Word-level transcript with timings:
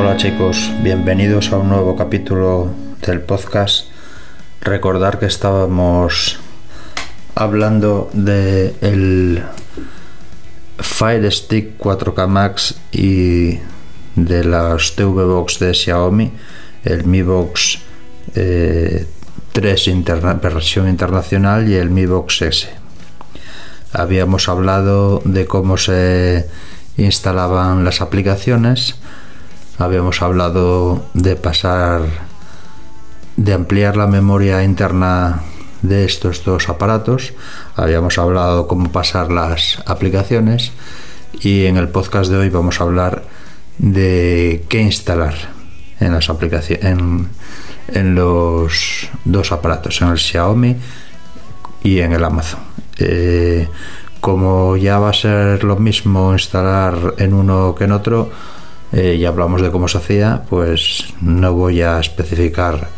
Hola 0.00 0.16
chicos, 0.16 0.72
bienvenidos 0.82 1.52
a 1.52 1.58
un 1.58 1.68
nuevo 1.68 1.94
capítulo 1.94 2.70
del 3.06 3.20
podcast. 3.20 3.84
Recordar 4.62 5.18
que 5.18 5.26
estábamos 5.26 6.40
hablando 7.34 8.08
de 8.14 8.74
el 8.80 9.42
Fire 10.78 11.30
Stick 11.30 11.76
4K 11.78 12.26
Max 12.28 12.76
y 12.92 13.58
de 14.16 14.42
las 14.42 14.96
TV 14.96 15.22
Box 15.22 15.58
de 15.58 15.74
Xiaomi, 15.74 16.32
el 16.82 17.04
Mi 17.04 17.20
Box 17.20 17.80
eh, 18.34 19.06
3 19.52 19.88
interna 19.88 20.32
versión 20.32 20.88
internacional 20.88 21.68
y 21.68 21.74
el 21.74 21.90
Mi 21.90 22.06
Box 22.06 22.40
S. 22.40 22.70
Habíamos 23.92 24.48
hablado 24.48 25.20
de 25.26 25.44
cómo 25.44 25.76
se 25.76 26.48
instalaban 26.96 27.84
las 27.84 28.00
aplicaciones, 28.00 28.94
habíamos 29.80 30.20
hablado 30.20 31.02
de 31.14 31.36
pasar, 31.36 32.02
de 33.36 33.54
ampliar 33.54 33.96
la 33.96 34.06
memoria 34.06 34.62
interna 34.62 35.40
de 35.80 36.04
estos 36.04 36.44
dos 36.44 36.68
aparatos, 36.68 37.32
habíamos 37.76 38.18
hablado 38.18 38.68
cómo 38.68 38.92
pasar 38.92 39.32
las 39.32 39.82
aplicaciones 39.86 40.72
y 41.40 41.64
en 41.64 41.78
el 41.78 41.88
podcast 41.88 42.30
de 42.30 42.36
hoy 42.36 42.50
vamos 42.50 42.78
a 42.78 42.84
hablar 42.84 43.24
de 43.78 44.66
qué 44.68 44.82
instalar 44.82 45.34
en 45.98 46.12
las 46.12 46.28
aplicaciones 46.28 46.84
en, 46.84 48.14
los 48.14 49.08
dos 49.24 49.50
aparatos, 49.50 50.02
en 50.02 50.08
el 50.08 50.18
Xiaomi 50.18 50.76
y 51.82 52.00
en 52.00 52.12
el 52.12 52.22
Amazon. 52.22 52.60
Eh, 52.98 53.66
como 54.20 54.76
ya 54.76 54.98
va 54.98 55.08
a 55.08 55.14
ser 55.14 55.64
lo 55.64 55.76
mismo 55.76 56.34
instalar 56.34 57.14
en 57.16 57.32
uno 57.32 57.74
que 57.74 57.84
en 57.84 57.92
otro, 57.92 58.30
eh, 58.92 59.18
ya 59.18 59.28
hablamos 59.28 59.62
de 59.62 59.70
cómo 59.70 59.88
se 59.88 59.98
hacía, 59.98 60.42
pues 60.48 61.14
no 61.20 61.52
voy 61.52 61.82
a 61.82 62.00
especificar 62.00 62.88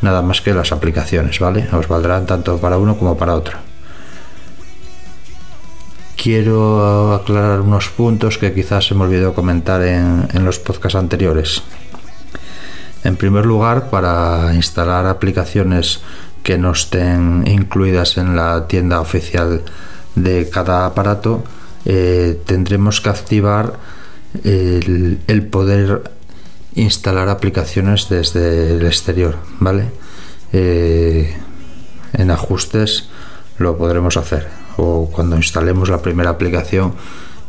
nada 0.00 0.22
más 0.22 0.40
que 0.40 0.54
las 0.54 0.72
aplicaciones, 0.72 1.38
¿vale? 1.38 1.68
Os 1.72 1.88
valdrán 1.88 2.26
tanto 2.26 2.58
para 2.58 2.78
uno 2.78 2.96
como 2.96 3.16
para 3.16 3.34
otro. 3.34 3.56
Quiero 6.16 7.14
aclarar 7.14 7.60
unos 7.60 7.88
puntos 7.88 8.38
que 8.38 8.52
quizás 8.52 8.86
se 8.86 8.94
me 8.94 9.04
olvidó 9.04 9.34
comentar 9.34 9.82
en, 9.82 10.28
en 10.32 10.44
los 10.44 10.58
podcasts 10.58 10.96
anteriores. 10.96 11.62
En 13.04 13.16
primer 13.16 13.46
lugar, 13.46 13.90
para 13.90 14.52
instalar 14.54 15.06
aplicaciones 15.06 16.00
que 16.42 16.58
no 16.58 16.72
estén 16.72 17.44
incluidas 17.46 18.16
en 18.16 18.34
la 18.34 18.66
tienda 18.66 19.00
oficial 19.00 19.62
de 20.14 20.48
cada 20.50 20.86
aparato, 20.86 21.44
eh, 21.84 22.40
tendremos 22.44 23.00
que 23.00 23.08
activar 23.08 23.74
el, 24.44 25.48
poder 25.50 26.10
instalar 26.74 27.28
aplicaciones 27.28 28.08
desde 28.08 28.76
el 28.76 28.86
exterior, 28.86 29.36
¿vale? 29.58 29.86
Eh, 30.52 31.36
en 32.12 32.30
ajustes 32.30 33.08
lo 33.58 33.76
podremos 33.76 34.16
hacer 34.16 34.48
o 34.76 35.10
cuando 35.12 35.36
instalemos 35.36 35.90
la 35.90 36.00
primera 36.00 36.30
aplicación 36.30 36.94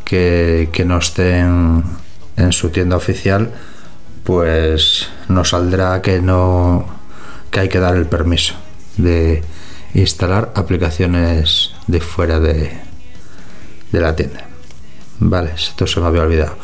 que, 0.03 0.69
que 0.73 0.83
no 0.83 0.97
esté 0.97 1.39
en, 1.39 1.83
en 2.35 2.52
su 2.52 2.69
tienda 2.69 2.97
oficial 2.97 3.52
pues 4.23 5.07
nos 5.27 5.50
saldrá 5.50 6.02
que 6.02 6.22
no 6.22 6.85
que 7.52 7.61
hay 7.61 7.69
que 7.69 7.80
dar 7.80 7.95
el 7.95 8.05
permiso 8.05 8.55
de 8.97 9.44
instalar 9.94 10.52
aplicaciones 10.55 11.72
de 11.88 12.02
fuera 12.02 12.39
de, 12.39 12.77
de 13.91 14.00
la 14.00 14.16
tienda 14.16 14.48
vale 15.19 15.52
esto 15.56 15.85
se 15.85 16.00
me 16.00 16.07
había 16.07 16.24
olvidado 16.24 16.56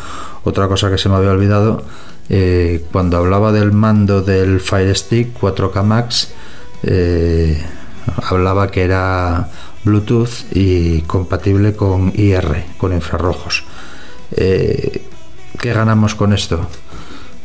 otra 0.44 0.68
cosa 0.68 0.90
que 0.90 0.98
se 0.98 1.10
me 1.10 1.16
había 1.16 1.32
olvidado 1.32 1.84
eh, 2.30 2.86
cuando 2.92 3.18
hablaba 3.18 3.52
del 3.52 3.72
mando 3.72 4.22
del 4.22 4.60
Fire 4.60 4.96
Stick 4.96 5.40
4K 5.40 5.84
Max 5.84 6.32
eh, 6.84 7.62
hablaba 8.30 8.72
que 8.72 8.84
era 8.84 9.50
Bluetooth 9.84 10.46
y 10.52 11.02
compatible 11.02 11.76
con 11.76 12.14
IR 12.16 12.66
con 12.78 12.94
infrarrojos 12.94 13.64
eh, 14.32 15.08
¿qué 15.60 15.74
ganamos 15.74 16.16
con 16.16 16.34
esto? 16.34 16.68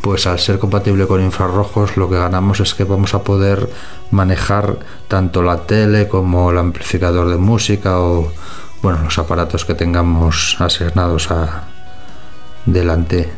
pues 0.01 0.27
al 0.27 0.39
ser 0.39 0.59
compatible 0.59 1.07
con 1.07 1.23
infrarrojos 1.23 1.97
lo 1.97 2.09
que 2.09 2.17
ganamos 2.17 2.61
es 2.61 2.75
que 2.75 2.85
vamos 2.85 3.15
a 3.15 3.23
poder 3.23 3.69
manejar 4.11 4.79
tanto 5.09 5.43
la 5.43 5.67
tele 5.67 6.09
como 6.09 6.51
el 6.51 6.59
amplificador 6.59 7.29
de 7.29 7.37
música 7.37 8.01
o 8.01 8.33
bueno 8.83 9.01
los 9.03 9.19
aparatos 9.19 9.65
que 9.65 9.75
tengamos 9.75 10.57
asignados 10.61 11.31
a 11.31 11.65
delante 12.67 13.31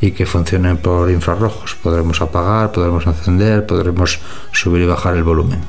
y 0.00 0.12
que 0.12 0.26
funcionen 0.26 0.78
por 0.78 1.10
infrarrojos. 1.10 1.76
Podremos 1.82 2.20
apagar 2.20 2.72
podremos 2.72 3.06
encender 3.06 3.66
podremos 3.66 4.20
subir 4.52 4.82
y 4.82 4.86
bajar 4.86 5.14
el 5.14 5.24
volumen. 5.24 5.60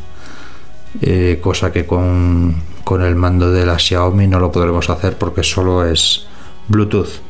Eh, 1.02 1.40
cosa 1.42 1.72
que 1.72 1.86
con, 1.86 2.62
con 2.84 3.02
el 3.02 3.16
mando 3.16 3.52
de 3.52 3.66
la 3.66 3.80
Xiaomi 3.80 4.28
no 4.28 4.40
lo 4.40 4.52
podremos 4.52 4.90
hacer 4.90 5.18
porque 5.18 5.44
solo 5.44 5.86
es 5.86 6.26
Bluetooth. 6.68 7.22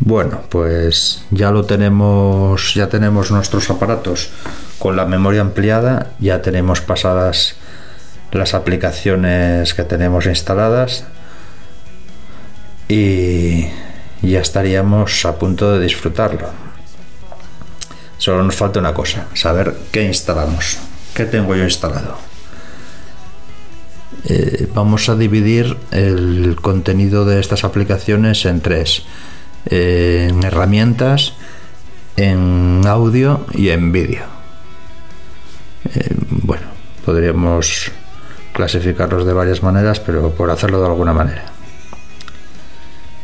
Bueno, 0.00 0.40
pues 0.48 1.24
ya 1.30 1.50
lo 1.50 1.64
tenemos, 1.64 2.74
ya 2.74 2.88
tenemos 2.88 3.30
nuestros 3.30 3.70
aparatos. 3.70 4.30
Con 4.78 4.96
la 4.96 5.06
memoria 5.06 5.40
ampliada, 5.40 6.12
ya 6.18 6.42
tenemos 6.42 6.80
pasadas 6.80 7.56
las 8.34 8.54
aplicaciones 8.54 9.74
que 9.74 9.84
tenemos 9.84 10.26
instaladas 10.26 11.04
y 12.88 13.66
ya 14.22 14.40
estaríamos 14.40 15.24
a 15.24 15.38
punto 15.38 15.72
de 15.72 15.84
disfrutarlo. 15.84 16.48
Solo 18.18 18.42
nos 18.42 18.54
falta 18.54 18.80
una 18.80 18.94
cosa, 18.94 19.26
saber 19.34 19.74
qué 19.92 20.04
instalamos, 20.04 20.78
qué 21.14 21.24
tengo 21.24 21.54
yo 21.54 21.64
instalado. 21.64 22.18
Eh, 24.26 24.68
vamos 24.74 25.08
a 25.08 25.16
dividir 25.16 25.76
el 25.90 26.56
contenido 26.60 27.24
de 27.24 27.40
estas 27.40 27.64
aplicaciones 27.64 28.46
en 28.46 28.60
tres 28.60 29.04
en 29.66 30.42
herramientas, 30.44 31.32
en 32.16 32.82
audio 32.86 33.46
y 33.52 33.70
en 33.70 33.92
vídeo. 33.92 34.22
Eh, 35.94 36.14
bueno, 36.30 36.66
podríamos 37.04 37.90
clasificarlos 38.54 39.26
de 39.26 39.32
varias 39.34 39.62
maneras, 39.62 40.00
pero 40.00 40.30
por 40.30 40.50
hacerlo 40.50 40.80
de 40.80 40.86
alguna 40.86 41.12
manera. 41.12 41.44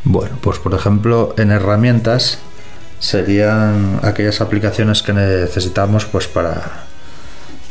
Bueno, 0.04 0.36
pues 0.42 0.58
por 0.58 0.74
ejemplo, 0.74 1.34
en 1.38 1.52
herramientas 1.52 2.38
serían 2.98 4.00
aquellas 4.02 4.40
aplicaciones 4.40 5.02
que 5.02 5.12
necesitamos 5.14 6.04
pues 6.04 6.28
para 6.28 6.84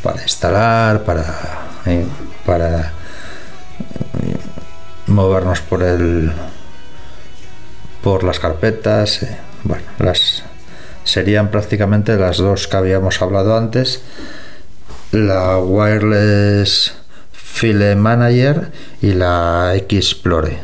para 0.01 0.21
instalar, 0.23 1.03
para 1.03 1.25
eh, 1.85 2.05
para 2.45 2.79
eh, 2.79 4.37
movernos 5.07 5.61
por 5.61 5.83
el 5.83 6.31
por 8.01 8.23
las 8.23 8.39
carpetas. 8.39 9.23
Eh, 9.23 9.37
bueno, 9.63 9.83
las 9.99 10.43
serían 11.03 11.49
prácticamente 11.51 12.15
las 12.15 12.37
dos 12.37 12.67
que 12.67 12.77
habíamos 12.77 13.21
hablado 13.21 13.57
antes. 13.57 14.01
La 15.11 15.57
Wireless 15.57 16.98
File 17.51 17.95
Manager 17.95 18.71
y 19.01 19.13
la 19.13 19.73
Xplore. 19.75 20.59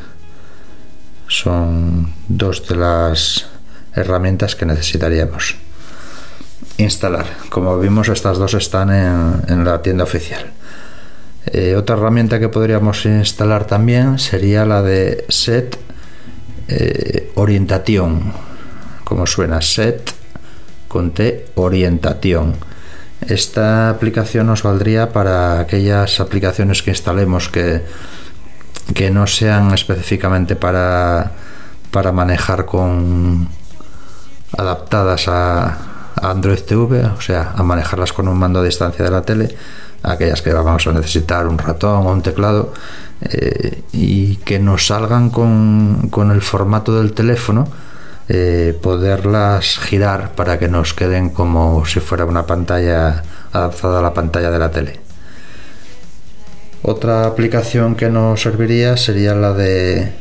Son 1.28 2.13
dos 2.28 2.68
de 2.68 2.75
las 2.75 3.47
herramientas 3.94 4.56
que 4.56 4.66
necesitaríamos 4.66 5.56
instalar. 6.78 7.25
Como 7.50 7.78
vimos, 7.79 8.09
estas 8.09 8.37
dos 8.37 8.53
están 8.53 8.91
en, 8.91 9.66
la 9.66 9.82
tienda 9.82 10.03
oficial. 10.03 10.46
Eh, 11.47 11.76
otra 11.76 11.96
herramienta 11.96 12.40
que 12.40 12.49
podríamos 12.49 13.05
instalar 13.05 13.66
también 13.66 14.17
sería 14.17 14.66
la 14.66 14.81
de 14.81 15.26
Set 15.29 15.78
eh, 16.67 17.31
orientación, 17.35 18.34
como 19.03 19.28
suena, 19.28 19.61
set 19.61 20.11
con 20.88 21.11
T, 21.11 21.47
orientación. 21.55 22.55
Esta 23.22 23.90
aplicación 23.90 24.47
nos 24.47 24.64
valdría 24.64 25.12
para 25.12 25.59
aquellas 25.59 26.20
aplicaciones 26.20 26.84
que 26.84 26.91
instalemos 26.91 27.50
que, 27.50 27.84
que 28.94 29.09
no 29.09 29.26
sean 29.26 29.73
específicamente 29.73 30.56
para, 30.56 31.32
para 31.91 32.12
manejar 32.12 32.66
con 32.66 33.50
adaptadas 34.58 35.28
a, 35.28 35.78
Android 36.22 36.59
TV, 36.59 37.06
o 37.06 37.22
sea, 37.22 37.53
a 37.56 37.64
manejarlas 37.64 38.14
con 38.14 38.28
un 38.28 38.38
mando 38.38 38.59
a 38.59 38.64
distancia 38.64 39.03
de 39.03 39.12
la 39.12 39.22
tele, 39.22 39.56
aquellas 40.02 40.41
que 40.41 40.53
vamos 40.53 40.88
a 40.88 40.94
necesitar 40.94 41.47
un 41.47 41.58
ratón 41.58 42.08
o 42.08 42.12
un 42.12 42.22
teclado, 42.22 42.73
eh, 43.22 43.84
y 43.91 44.38
que 44.38 44.59
nos 44.59 44.88
salgan 44.88 45.29
con, 45.29 46.08
con, 46.09 46.32
el 46.32 46.41
formato 46.41 46.97
del 46.97 47.14
teléfono, 47.14 47.67
eh, 48.27 48.77
poderlas 48.81 49.77
girar 49.79 50.31
para 50.35 50.57
que 50.57 50.67
nos 50.67 50.93
queden 50.93 51.29
como 51.29 51.85
si 51.85 51.99
fuera 51.99 52.25
una 52.25 52.45
pantalla 52.45 53.23
adaptada 53.51 53.99
a 53.99 54.01
la 54.01 54.13
pantalla 54.13 54.51
de 54.51 54.59
la 54.59 54.72
tele. 54.72 54.99
Otra 56.81 57.25
aplicación 57.25 57.95
que 57.95 58.09
nos 58.09 58.41
serviría 58.41 58.97
sería 58.97 59.33
la 59.35 59.53
de 59.53 60.13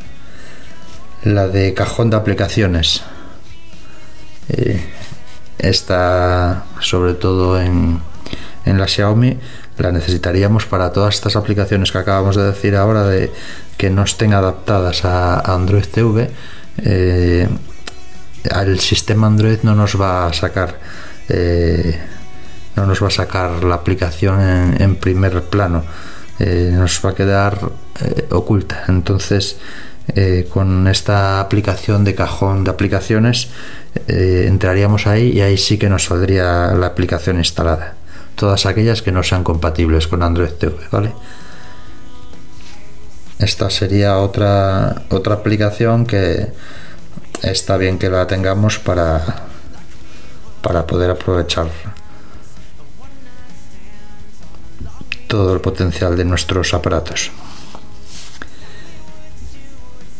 la 1.25 1.49
de 1.49 1.75
cajón 1.75 2.11
de 2.11 2.17
aplicaciones. 2.17 3.03
esta 5.59 6.65
sobre 6.81 7.15
todo 7.15 7.61
en, 7.61 8.01
en 8.67 8.79
la 8.79 8.87
Xiaomi 8.87 9.39
la 9.79 9.93
necesitaríamos 9.93 10.67
para 10.67 10.93
todas 10.93 11.15
estas 11.15 11.37
aplicaciones 11.37 11.91
que 11.91 11.99
acabamos 11.99 12.37
de 12.37 12.45
decir 12.45 12.77
ahora 12.77 13.05
de 13.05 13.33
que 13.77 13.91
no 13.91 14.05
estén 14.05 14.35
adaptadas 14.35 15.05
a 15.05 15.41
Android 15.41 15.85
TV 15.85 16.31
eh, 16.79 17.49
el 18.45 18.81
sistema 18.81 19.27
Android 19.27 19.59
no 19.63 19.75
nos 19.75 20.01
va 20.01 20.27
a 20.27 20.33
sacar 20.33 20.79
eh, 21.29 21.99
no 22.77 22.87
nos 22.87 23.03
va 23.03 23.09
a 23.09 23.11
sacar 23.11 23.65
la 23.65 23.77
aplicación 23.77 24.41
en, 24.81 24.97
primer 24.97 25.45
plano. 25.45 25.85
Eh, 26.41 26.71
nos 26.75 27.01
va 27.05 27.11
a 27.11 27.15
quedar 27.15 27.59
oculta. 28.31 28.85
Entonces 28.89 29.59
con 30.51 30.87
esta 30.89 31.41
aplicación 31.41 32.05
de 32.05 32.15
cajón 32.15 32.63
de 32.65 32.71
aplicaciones 32.71 33.49
entraríamos 34.07 35.07
ahí 35.07 35.31
y 35.31 35.41
ahí 35.41 35.57
sí 35.57 35.79
que 35.79 35.89
nos 35.89 36.05
saldría 36.05 36.75
la 36.75 36.87
aplicación 36.87 37.39
instalada. 37.39 37.95
Todas 38.35 38.67
aquellas 38.67 39.01
que 39.01 39.13
no 39.13 39.23
sean 39.23 39.45
compatibles 39.45 40.09
con 40.09 40.23
Android 40.23 40.51
TV, 40.51 40.75
¿vale? 40.91 41.13
Esta 43.39 43.69
sería 43.71 44.19
otra, 44.19 45.03
otra 45.11 45.35
aplicación 45.35 46.07
que 46.07 46.49
está 47.45 47.77
bien 47.77 47.99
que 47.99 48.09
la 48.09 48.27
tengamos 48.27 48.79
para, 48.79 49.23
para 50.63 50.87
poder 50.87 51.11
aprovechar 51.11 51.69
todo 55.29 55.53
el 55.53 55.61
potencial 55.61 56.17
de 56.17 56.25
nuestros 56.25 56.75
aparatos. 56.75 57.31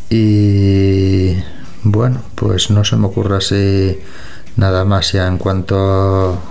Y 0.09 1.35
bueno, 1.83 2.21
pues 2.35 2.69
no 2.69 2.83
se 2.83 2.95
me 2.95 3.07
ocurre 3.07 3.37
así 3.37 3.99
nada 4.55 4.85
más 4.85 5.11
ya 5.11 5.27
en 5.27 5.37
cuanto 5.37 6.41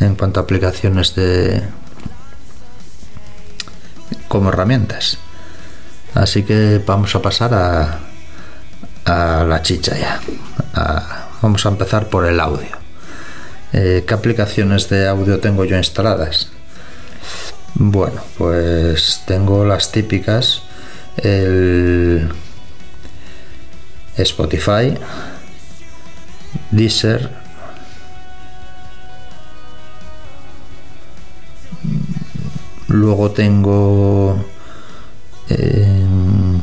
en 0.00 0.14
cuanto 0.14 0.40
a 0.40 0.44
aplicaciones 0.44 1.14
de 1.14 1.62
como 4.28 4.48
herramientas. 4.48 5.18
Así 6.14 6.42
que 6.42 6.82
vamos 6.84 7.14
a 7.14 7.22
pasar 7.22 7.54
a, 7.54 8.09
a 9.04 9.44
la 9.48 9.62
chicha 9.62 9.96
ya. 9.96 10.20
vamos 11.42 11.64
a 11.66 11.68
empezar 11.68 12.08
por 12.08 12.26
el 12.26 12.40
audio. 12.40 12.78
Eh, 13.72 14.04
¿Qué 14.06 14.14
aplicaciones 14.14 14.88
de 14.88 15.08
audio 15.08 15.40
tengo 15.40 15.64
yo 15.64 15.76
instaladas? 15.76 16.50
Bueno, 17.74 18.20
pues 18.36 19.22
tengo 19.26 19.64
las 19.64 19.92
típicas. 19.92 20.62
El 21.16 22.28
Spotify, 24.16 24.94
Deezer, 26.70 27.40
Luego 32.90 33.30
tengo 33.30 34.44
em, 35.48 36.60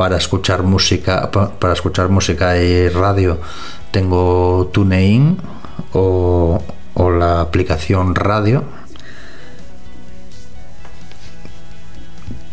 para 0.00 0.16
escuchar 0.16 0.62
música, 0.62 1.30
para 1.30 1.74
escuchar 1.74 2.08
música 2.08 2.56
y 2.56 2.88
radio, 2.88 3.38
tengo 3.90 4.70
TuneIn 4.72 5.36
o, 5.92 6.62
o 6.94 7.10
la 7.10 7.42
aplicación 7.42 8.14
radio. 8.14 8.64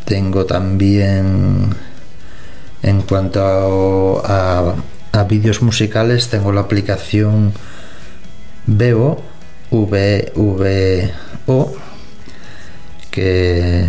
Tengo 0.04 0.46
también 0.46 1.74
en 2.84 3.02
cuanto 3.04 4.22
a, 4.26 4.76
vídeos 5.30 5.62
musicales 5.62 6.28
tengo 6.28 6.52
la 6.52 6.60
aplicación 6.62 7.54
Vevo 8.66 9.24
VVO 9.72 11.08
que 13.10 13.87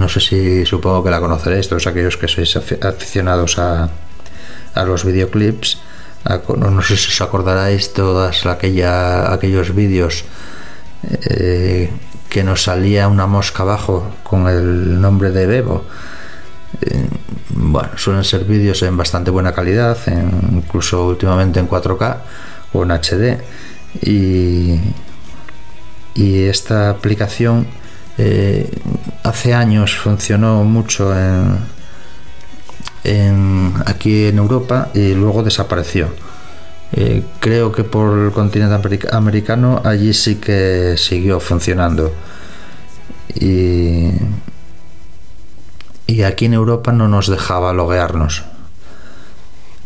no 0.00 0.08
sé 0.08 0.20
si 0.20 0.64
supongo 0.64 1.04
que 1.04 1.10
la 1.10 1.20
conoceréis, 1.20 1.68
todos 1.68 1.86
aquellos 1.86 2.16
que 2.16 2.26
sois 2.26 2.56
aficionados 2.56 3.58
a, 3.58 3.90
a 4.74 4.84
los 4.84 5.04
videoclips. 5.04 5.78
no 6.56 6.82
sé 6.82 6.96
si 6.96 7.08
os 7.08 7.20
acordaréis 7.20 7.92
aquella, 8.46 9.32
aquellos 9.32 9.74
vídeos 9.74 10.24
eh, 11.28 11.90
que 12.28 12.42
nos 12.42 12.64
salía 12.64 13.08
una 13.08 13.26
mosca 13.26 13.62
abajo 13.62 14.08
con 14.22 14.48
el 14.48 15.00
nombre 15.00 15.30
de 15.30 15.46
Bebo. 15.46 15.84
Eh, 16.80 17.08
bueno, 17.50 17.90
suelen 17.96 18.24
ser 18.24 18.44
vídeos 18.44 18.82
en 18.82 18.96
bastante 18.96 19.30
buena 19.30 19.52
calidad, 19.52 19.98
incluso 20.52 21.06
últimamente 21.06 21.60
en 21.60 21.68
4K 21.68 22.16
o 22.72 22.82
en 22.84 22.90
HD. 22.90 23.38
Y, 24.02 24.78
y 26.14 26.44
esta 26.44 26.90
aplicación 26.90 27.66
eh, 28.22 28.70
hace 29.22 29.54
años 29.54 29.96
funcionó 29.96 30.62
mucho 30.62 31.14
en, 33.02 33.72
aquí 33.86 34.26
en 34.26 34.36
Europa 34.36 34.90
y 34.92 35.14
luego 35.14 35.42
desapareció. 35.42 36.08
Eh, 36.92 37.24
creo 37.38 37.72
que 37.72 37.82
por 37.82 38.18
el 38.18 38.30
continente 38.32 39.06
americano 39.10 39.80
allí 39.84 40.12
sí 40.12 40.36
que 40.36 40.96
siguió 40.98 41.40
funcionando. 41.40 42.12
Y, 43.34 44.10
aquí 46.22 46.44
en 46.44 46.52
Europa 46.52 46.92
no 46.92 47.08
nos 47.08 47.28
dejaba 47.28 47.72
loguearnos. 47.72 48.42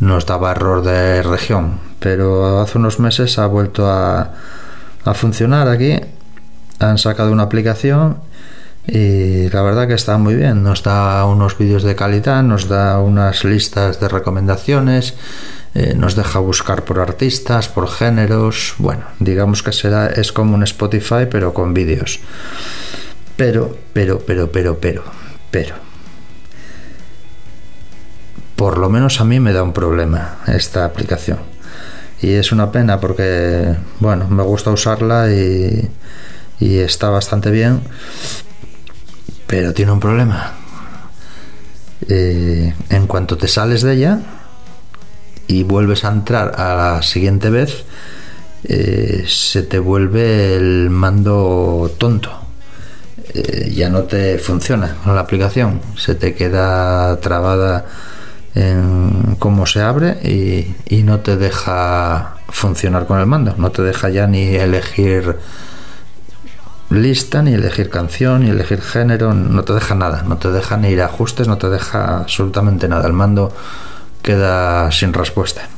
Nos 0.01 0.27
daba 0.27 0.51
error 0.51 0.83
de 0.83 1.23
región. 1.23 1.79
Pero 2.01 2.61
hace 2.61 2.79
unos 2.79 2.99
meses 2.99 3.39
ha 3.39 3.47
vuelto 3.47 3.89
a 3.89 4.33
funcionar 5.15 5.69
aquí 5.69 6.01
han 6.79 6.99
sacado 6.99 7.33
una 7.33 7.45
aplicación 7.45 8.19
y 8.87 9.49
la 9.49 9.63
verdad 9.63 9.89
que 9.89 9.95
está 9.95 10.19
muy 10.19 10.35
bien. 10.35 10.63
Nos 10.63 10.83
da 10.83 11.25
unos 11.25 11.57
vídeos 11.57 11.83
de 11.83 11.97
calidad, 11.97 12.43
nos 12.43 12.69
da 12.69 12.99
unas 13.01 13.45
listas 13.45 13.99
de 14.01 14.09
recomendaciones, 14.09 15.15
eh, 15.75 15.95
nos 15.97 16.17
deja 16.17 16.39
buscar 16.39 16.85
por 16.85 17.01
artistas, 17.01 17.69
por 17.69 17.89
géneros. 17.89 18.75
Bueno, 18.79 19.05
digamos 19.21 19.63
que 19.63 19.73
será, 19.73 20.07
es 20.09 20.33
como 20.33 20.55
un 20.55 20.63
Spotify 20.63 21.27
pero 21.31 21.55
con 21.55 21.73
vídeos. 21.73 22.21
Pero, 23.37 23.77
pero, 23.93 24.19
pero, 24.21 24.53
pero, 24.53 24.79
pero, 24.79 25.05
pero. 25.51 25.75
Por 28.55 28.79
lo 28.79 28.89
menos 28.89 29.21
a 29.21 29.25
mí 29.25 29.41
me 29.41 29.53
da 29.53 29.63
un 29.63 29.73
problema 29.73 30.37
esta 30.47 30.85
aplicación. 30.85 31.39
Y 32.23 32.33
es 32.35 32.53
una 32.53 32.71
pena 32.71 33.01
porque, 33.01 33.75
bueno, 33.99 34.29
me 34.29 34.43
gusta 34.43 34.71
usarla 34.71 35.31
y 35.31 35.91
y 36.61 36.79
está 36.79 37.11
bastante 37.11 37.51
bien, 37.51 37.81
pero 39.47 39.73
tiene 39.73 39.93
un 39.93 40.01
problema. 40.01 40.53
Eh, 42.09 42.75
en 42.91 43.07
cuanto 43.07 43.39
te 43.39 43.49
sales 43.49 43.83
de 43.83 43.95
ella 43.95 44.21
y 45.47 45.63
vuelves 45.63 46.05
a 46.05 46.13
entrar 46.13 46.61
a 46.61 46.75
la 46.75 47.03
siguiente 47.03 47.51
vez, 47.51 47.85
eh, 48.65 49.25
se 49.27 49.63
te 49.63 49.79
vuelve 49.79 50.57
el 50.57 50.91
mando 50.91 51.91
tonto. 51.99 52.31
Eh, 53.33 53.73
ya 53.75 53.89
no 53.91 54.03
te 54.05 54.39
funciona 54.39 54.97
la 55.07 55.21
aplicación, 55.21 55.81
se 55.97 56.15
te 56.15 56.35
queda 56.35 57.19
trabada 57.21 57.87
en 58.55 59.37
cómo 59.39 59.67
se 59.67 59.81
abre 59.81 60.19
y 60.89 61.03
no 61.03 61.21
te 61.21 61.37
deja 61.37 62.37
funcionar 62.49 63.07
con 63.07 63.19
el 63.19 63.27
mando, 63.27 63.55
no 63.59 63.73
te 63.73 63.83
deja 63.83 64.11
ya 64.11 64.29
ni 64.29 64.55
elegir 64.55 65.37
lista, 66.95 67.43
ni 67.43 67.53
elegir 67.53 67.91
canción, 67.91 68.43
ni 68.43 68.51
elegir 68.51 68.81
género, 68.81 69.35
no 69.35 69.65
te 69.65 69.73
deja 69.73 69.95
nada, 69.95 70.23
no 70.23 70.39
te 70.39 70.51
deja 70.51 70.77
ni 70.77 70.89
ir 70.89 71.03
a 71.03 71.07
ajustes, 71.07 71.49
no 71.49 71.59
te 71.59 71.69
deja 71.69 72.19
absolutamente 72.19 72.89
nada. 72.89 73.07
El 73.07 73.13
mando 73.13 73.53
queda 74.23 74.91
sin 74.91 75.13
respuesta. 75.13 75.69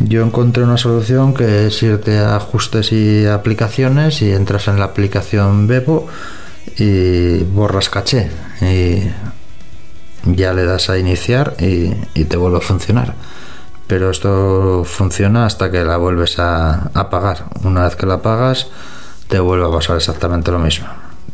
Yo 0.00 0.22
encontré 0.22 0.64
una 0.64 0.76
solución 0.76 1.34
que 1.34 1.66
es 1.66 1.82
irte 1.82 2.18
a 2.18 2.36
ajustes 2.36 2.92
y 2.92 3.26
aplicaciones 3.26 4.20
y 4.22 4.32
entras 4.32 4.68
en 4.68 4.78
la 4.78 4.86
aplicación 4.86 5.66
Bebo 5.66 6.08
y 6.76 7.38
borras 7.44 7.88
caché 7.88 8.30
y 8.60 9.10
ya 10.24 10.52
le 10.52 10.64
das 10.64 10.90
a 10.90 10.98
iniciar 10.98 11.54
y, 11.58 11.92
y 12.14 12.24
te 12.24 12.36
vuelve 12.36 12.58
a 12.58 12.60
funcionar 12.60 13.14
pero 13.86 14.10
esto 14.10 14.82
funciona 14.84 15.46
hasta 15.46 15.70
que 15.70 15.84
la 15.84 15.96
vuelves 15.96 16.38
a 16.38 16.90
apagar. 16.94 17.44
Una 17.64 17.84
vez 17.84 17.96
que 17.96 18.06
la 18.06 18.14
apagas, 18.14 18.68
te 19.28 19.38
vuelve 19.38 19.66
a 19.66 19.70
pasar 19.70 19.96
exactamente 19.96 20.50
lo 20.50 20.58
mismo. 20.58 20.86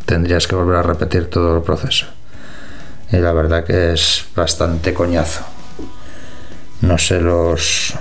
Tendrías 0.04 0.46
que 0.46 0.56
volver 0.56 0.76
a 0.76 0.82
repetir 0.82 1.30
todo 1.30 1.56
el 1.56 1.62
proceso. 1.62 2.06
Y 3.12 3.16
la 3.16 3.32
verdad 3.32 3.64
que 3.64 3.92
es 3.92 4.24
bastante 4.34 4.92
coñazo. 4.92 5.44
No 6.82 6.98
sé 6.98 7.20
los... 7.20 7.94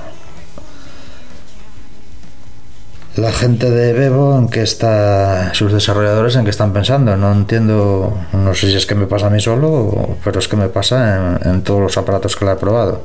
La 3.16 3.34
gente 3.34 3.70
de 3.70 3.92
Bebo, 3.92 4.38
en 4.38 4.48
qué 4.48 4.62
está, 4.62 5.54
sus 5.54 5.74
desarrolladores, 5.74 6.36
en 6.38 6.46
qué 6.46 6.52
están 6.52 6.72
pensando. 6.72 7.18
No 7.18 7.32
entiendo, 7.34 8.18
no 8.32 8.54
sé 8.54 8.70
si 8.70 8.78
es 8.78 8.86
que 8.86 8.96
me 8.96 9.08
pasa 9.08 9.28
a 9.28 9.30
mí 9.30 9.42
solo, 9.42 10.18
pero 10.24 10.40
es 10.40 10.48
que 10.48 10.56
me 10.56 10.70
pasa 10.70 11.38
en, 11.44 11.50
en 11.50 11.62
todos 11.64 11.82
los 11.82 11.98
aparatos 11.98 12.36
que 12.38 12.46
la 12.46 12.54
he 12.54 12.56
probado 12.56 13.02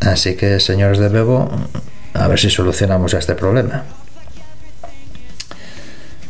Así 0.00 0.36
que, 0.36 0.60
señores 0.60 0.98
de 0.98 1.08
Bebo, 1.08 1.50
a 2.14 2.28
ver 2.28 2.38
si 2.38 2.50
solucionamos 2.50 3.14
este 3.14 3.34
problema. 3.34 3.84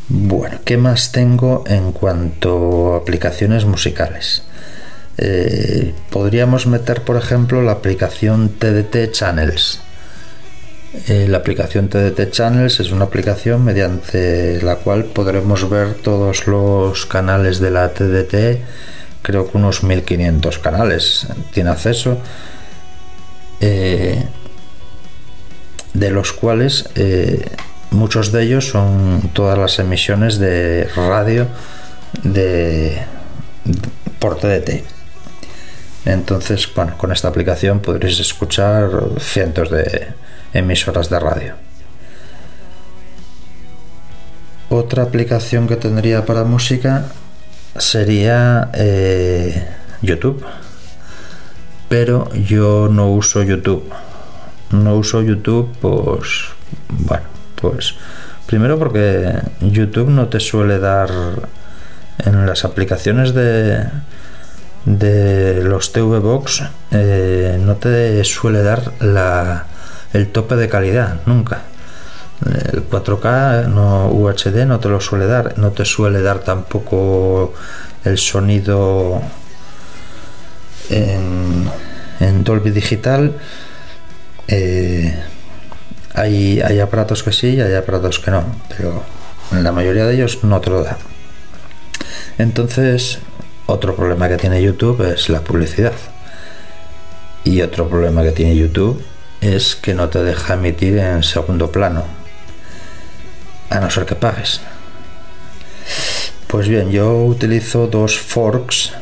Bueno, 0.09 0.59
¿qué 0.65 0.79
más 0.79 1.13
tengo 1.13 1.65
en 1.67 1.93
cuanto 1.93 2.95
a 2.95 2.99
aplicaciones 2.99 3.67
musicales? 3.67 4.43
Eh, 5.19 5.93
podríamos 6.11 6.67
meter, 6.67 7.03
por 7.03 7.17
ejemplo, 7.17 7.61
la 7.61 7.73
aplicación 7.73 8.51
TDT 8.51 9.11
Channels. 9.13 9.81
Eh, 11.09 11.27
la 11.29 11.39
aplicación 11.39 11.89
TDT 11.89 12.31
Channels 12.31 12.81
es 12.81 12.91
una 12.91 13.05
aplicación 13.05 13.63
mediante 13.65 14.63
la 14.63 14.77
cual 14.77 15.05
podremos 15.05 15.69
ver 15.69 15.95
todos 15.95 16.47
los 16.47 17.05
canales 17.05 17.59
de 17.59 17.71
la 17.71 17.93
TDT, 17.93 18.63
creo 19.21 19.51
que 19.51 19.59
unos 19.59 19.83
1500 19.83 20.59
canales 20.59 21.27
tiene 21.53 21.69
acceso, 21.71 22.19
eh, 23.61 24.25
de 25.95 26.11
los 26.11 26.33
cuales 26.33 26.89
muchos 27.91 28.33
de 28.33 28.43
ellos 28.43 28.69
son 28.69 29.31
todas 29.33 29.59
las 29.59 29.79
emisiones 29.79 30.39
de 30.39 30.89
radio 30.95 31.47
de, 32.23 32.99
por 34.19 34.39
TDT. 34.39 34.85
Entonces, 36.05 36.69
bueno, 36.75 36.97
con 36.97 37.13
esta 37.13 37.29
aplicación 37.29 37.81
podréis 37.81 38.21
escuchar 38.21 38.91
cientos 39.21 39.71
de 39.71 40.09
emisoras 40.53 41.11
de 41.11 41.19
radio. 41.19 41.55
Otra 44.71 45.03
aplicación 45.03 45.67
que 45.67 45.77
tendría 45.77 46.27
para 46.27 46.45
música 46.45 47.07
sería 47.77 48.71
eh, 48.75 49.67
YouTube. 50.03 50.45
Pero 51.89 52.33
yo 52.35 52.89
no 52.91 53.11
uso 53.11 53.43
YouTube. 53.43 53.91
No 54.71 54.97
uso 54.97 55.23
YouTube, 55.23 55.71
pues, 55.81 56.45
bueno, 56.89 57.25
pues 57.55 57.95
primero 58.47 58.79
porque 58.79 59.41
YouTube 59.61 60.09
no 60.09 60.29
te 60.29 60.41
suele 60.41 60.79
dar 60.79 61.11
en 62.19 62.47
las 62.47 62.65
aplicaciones 62.65 63.35
de, 63.35 63.85
de 64.87 65.63
los 65.63 65.93
TV 65.93 66.19
Box 66.19 66.63
eh, 66.91 67.59
no 67.61 67.77
te 67.77 68.25
suele 68.25 68.63
dar 68.63 68.93
la, 69.01 69.67
el 70.15 70.29
tope 70.29 70.57
de 70.57 70.69
calidad 70.69 71.17
nunca 71.27 71.63
el 72.73 72.89
4K 72.89 73.67
no 73.67 74.09
UHD 74.09 74.65
no 74.65 74.81
te 74.81 74.89
lo 74.89 75.01
suele 75.01 75.27
dar 75.27 75.59
no 75.59 75.73
te 75.73 75.85
suele 75.85 76.23
dar 76.23 76.39
tampoco 76.39 77.53
el 78.05 78.17
sonido 78.17 79.21
en, 80.91 82.45
Dolby 82.45 82.71
Digital 82.71 83.37
eh, 84.49 85.15
hay, 86.15 86.61
hay 86.61 86.81
aparatos 86.81 87.23
que 87.23 87.33
sí 87.33 87.55
y 87.55 87.61
hay 87.61 87.75
aparatos 87.75 88.19
que 88.19 88.31
no, 88.31 88.45
pero 88.69 89.03
la 89.53 89.73
mayoría 89.73 90.07
de 90.07 90.15
ellos 90.15 90.45
no 90.45 90.61
te 90.61 90.71
lo 90.71 90.83
da. 90.83 90.99
Entonces, 92.39 93.19
otro 93.67 93.95
problema 93.97 94.29
que 94.29 94.37
tiene 94.37 94.63
YouTube 94.63 95.13
es 95.13 95.29
la 95.29 95.41
publicidad. 95.41 95.93
Y 97.45 97.63
otro 97.63 97.89
problema 97.89 98.23
que 98.23 98.33
tiene 98.33 98.57
YouTube 98.57 99.05
es 99.41 99.77
que 99.77 99.95
no 99.95 100.09
te 100.09 100.23
deja 100.23 100.55
emitir 100.55 100.99
en 100.99 101.23
segundo 101.23 101.71
plano. 101.71 102.05
A 103.71 103.81
no 103.81 103.91
ser 103.91 104.07
que 104.07 104.15
pagues. 104.15 104.61
Pues 106.47 106.69
bien, 106.69 106.91
yo 106.91 107.25
utilizo 107.25 107.87
dos 107.87 108.19
forks 108.19 108.93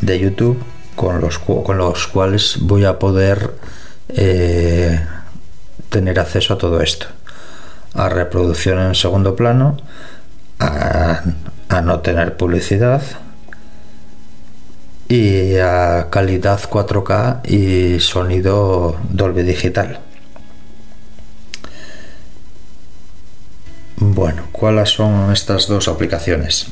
de 0.00 0.18
YouTube 0.18 0.62
con 0.98 1.20
los, 1.20 1.38
con 1.38 1.78
los 1.78 2.08
cuales 2.08 2.58
voy 2.60 2.84
a 2.84 2.98
poder 2.98 3.54
eh, 4.08 5.00
tener 5.88 6.18
acceso 6.18 6.54
a 6.54 6.58
todo 6.58 6.82
esto. 6.82 7.06
A 7.94 8.08
reproducción 8.08 8.80
en 8.80 8.94
segundo 8.96 9.36
plano, 9.36 9.76
a, 10.58 11.22
no 11.82 12.00
tener 12.00 12.36
publicidad 12.36 13.00
y 15.08 15.56
a 15.58 16.08
calidad 16.10 16.60
4K 16.68 17.48
y 17.48 18.00
sonido 18.00 18.96
Dolby 19.08 19.44
Digital. 19.44 20.00
Bueno, 23.98 24.48
¿cuáles 24.50 24.90
son 24.90 25.32
estas 25.32 25.68
dos 25.68 25.86
aplicaciones? 25.86 26.66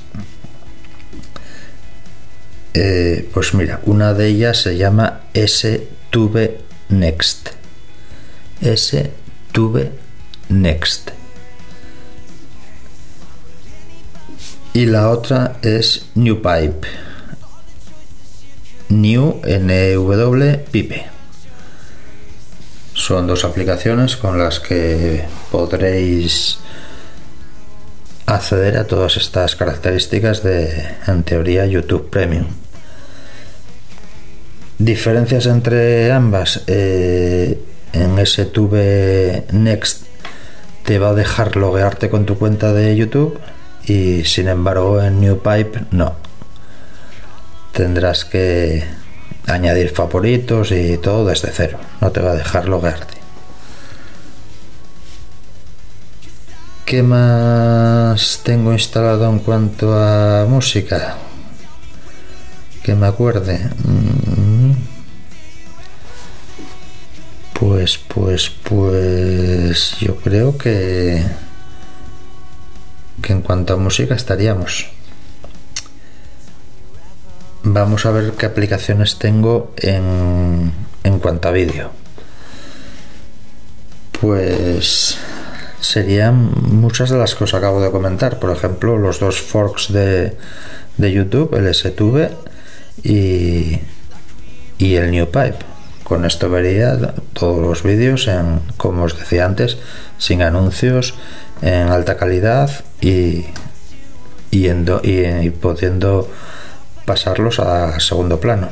Eh, 2.79 3.27
pues 3.33 3.55
mira, 3.55 3.81
una 3.87 4.13
de 4.13 4.27
ellas 4.27 4.61
se 4.61 4.77
llama 4.77 5.23
S-Tube 5.33 6.61
Next. 6.91 7.49
S 8.61 9.11
Tube 9.51 9.93
Next. 10.51 11.11
Y 14.75 14.85
la 14.85 15.09
otra 15.09 15.57
es 15.63 16.05
New 16.17 16.43
Pipe. 16.43 16.87
New 18.91 19.41
NW 19.43 20.57
Pipe. 20.71 21.07
Son 22.93 23.27
dos 23.27 23.47
aplicaciones 23.47 24.19
con 24.19 24.39
las 24.39 24.61
que 24.61 25.25
podréis 25.51 26.59
acceder 28.27 28.77
a 28.77 28.87
todas 28.87 29.17
estas 29.17 29.57
características 29.57 30.43
de, 30.43 30.89
en 31.07 31.23
teoría, 31.23 31.65
YouTube 31.65 32.11
Premium. 32.11 32.66
Diferencias 34.79 35.47
entre 35.47 36.13
ambas. 36.13 36.63
Eh, 36.67 37.59
en 37.93 38.19
ese 38.19 38.45
Tube 38.45 39.45
Next 39.53 40.03
te 40.85 40.99
va 40.99 41.11
a 41.11 41.15
dejar 41.15 41.57
loguearte 41.57 42.11
con 42.11 42.27
tu 42.27 42.39
cuenta 42.39 42.73
de 42.73 42.95
YouTube 42.95 43.39
y 43.87 44.25
sin 44.25 44.49
embargo 44.49 45.03
en 45.03 45.21
NewPipe 45.21 45.87
no. 45.91 46.15
Tendrás 47.73 48.25
que 48.25 48.85
añadir 49.47 49.91
favoritos 49.91 50.73
y 50.73 50.99
todo 50.99 51.27
desde 51.27 51.51
cero. 51.53 51.79
No 52.01 52.11
te 52.11 52.21
va 52.21 52.33
a 52.33 52.37
dejar 52.37 52.69
loguearte. 52.69 53.15
¿Qué 56.85 57.03
más 57.03 58.43
tengo 58.45 58.73
instalado 58.73 59.29
en 59.29 59.41
cuanto 59.41 59.93
a 59.93 60.47
música? 60.49 61.17
Que 62.83 62.95
me 62.95 63.09
acuerde. 63.09 63.59
Mm. 63.85 64.46
Pues, 67.87 67.99
pues, 67.99 68.51
pues 68.51 69.97
yo 70.01 70.17
creo 70.17 70.59
que, 70.59 71.23
que 73.23 73.33
en 73.33 73.43
cuanto 73.43 73.75
a 73.75 73.77
música 73.77 74.17
estaríamos. 74.17 74.89
Vamos 77.63 78.05
a 78.05 78.11
ver 78.11 78.33
qué 78.33 78.47
aplicaciones 78.47 79.21
tengo 79.21 79.73
en, 79.77 80.73
en 81.05 81.19
cuanto 81.21 81.47
a 81.47 81.53
vídeo. 81.53 81.93
Pues 84.21 85.17
serían 85.79 86.51
muchas 86.63 87.11
de 87.11 87.19
las 87.19 87.37
que 87.37 87.45
os 87.45 87.55
acabo 87.55 87.81
de 87.81 87.93
comentar. 87.93 88.41
Por 88.41 88.51
ejemplo, 88.51 88.99
los 88.99 89.21
dos 89.21 89.41
forks 89.41 89.93
de, 89.93 90.37
de 90.97 91.13
YouTube, 91.13 91.55
el 91.55 91.73
STV 91.73 92.33
y, 93.05 93.79
y 94.77 94.95
el 94.97 95.13
New 95.13 95.27
Pipe 95.27 95.76
con 96.07 96.25
esto 96.25 96.49
vería 96.49 96.97
todos 97.33 97.61
los 97.61 97.83
vídeos 97.83 98.29
en, 98.29 98.61
como 98.77 99.03
os 99.03 99.19
decía 99.19 99.45
antes, 99.45 99.77
sin 100.19 100.41
anuncios, 100.41 101.15
en 101.63 101.89
alta 101.89 102.17
calidad 102.17 102.71
y, 103.01 103.47
y, 104.53 105.51
pudiendo 105.51 106.31
pasarlos 107.05 107.59
a 107.59 107.99
segundo 107.99 108.39
plano. 108.39 108.69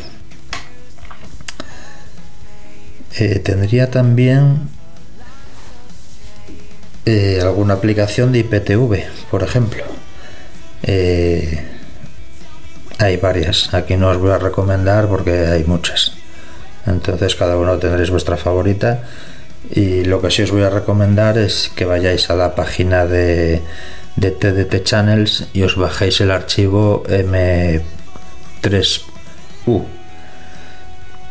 Eh, 3.19 3.41
tendría 3.41 3.91
también 3.91 4.69
eh, 7.05 7.41
alguna 7.43 7.75
aplicación 7.75 8.31
de 8.31 8.39
IPTV, 8.39 9.07
por 9.29 9.43
ejemplo. 9.43 9.83
Eh, 10.85 11.65
hay 12.99 13.17
varias, 13.17 13.75
aquí 13.75 13.97
no 13.97 14.11
os 14.11 14.19
voy 14.19 14.31
a 14.31 14.39
recomendar 14.39 15.09
porque 15.09 15.49
hay 15.49 15.65
muchas. 15.65 16.24
Entonces 16.87 17.35
cada 17.35 17.57
uno 17.57 17.79
tendréis 17.79 18.11
vuestra 18.11 18.37
favorita 18.37 19.03
y 19.71 20.05
lo 20.05 20.21
que 20.21 20.31
sí 20.31 20.43
os 20.43 20.51
voy 20.51 20.63
a 20.63 20.71
recomendar 20.71 21.39
es 21.39 21.71
que 21.75 21.85
vayáis 21.85 22.29
a 22.31 22.37
la 22.37 22.55
página 22.55 23.07
de, 23.07 23.63
TDT 24.17 24.85
Channels 24.85 25.49
y 25.53 25.63
os 25.63 25.77
bajéis 25.77 26.21
el 26.21 26.31
archivo 26.31 27.03
M3U. 27.09 27.83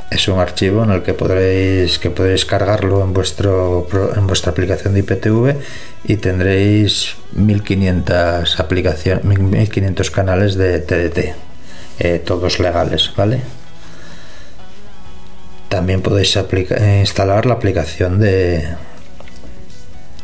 Es 0.10 0.27
un 0.27 0.39
archivo 0.39 0.83
en 0.83 0.91
el 0.91 1.01
que 1.01 1.13
podréis 1.13 1.98
que 1.98 2.12
podréis 2.12 2.45
cargarlo 2.45 3.03
en 3.03 3.13
vuestro 3.13 3.88
en 4.15 4.27
vuestra 4.27 4.51
aplicación 4.51 4.93
de 4.93 5.00
IPTV 5.00 5.55
y 6.05 6.17
tendréis 6.17 7.15
1500 7.31 8.60
aplicaciones 8.60 9.24
1500 9.24 10.12
canales 10.12 10.55
de 10.55 10.79
TDT, 10.79 11.33
eh, 12.00 12.22
todos 12.24 12.60
legales, 12.60 13.12
¿vale? 13.15 13.62
También 15.74 16.03
podéis 16.03 16.36
eh, 16.36 16.98
instalar 17.00 17.48
la 17.48 17.56
aplicación 17.56 18.20
de, 18.20 18.63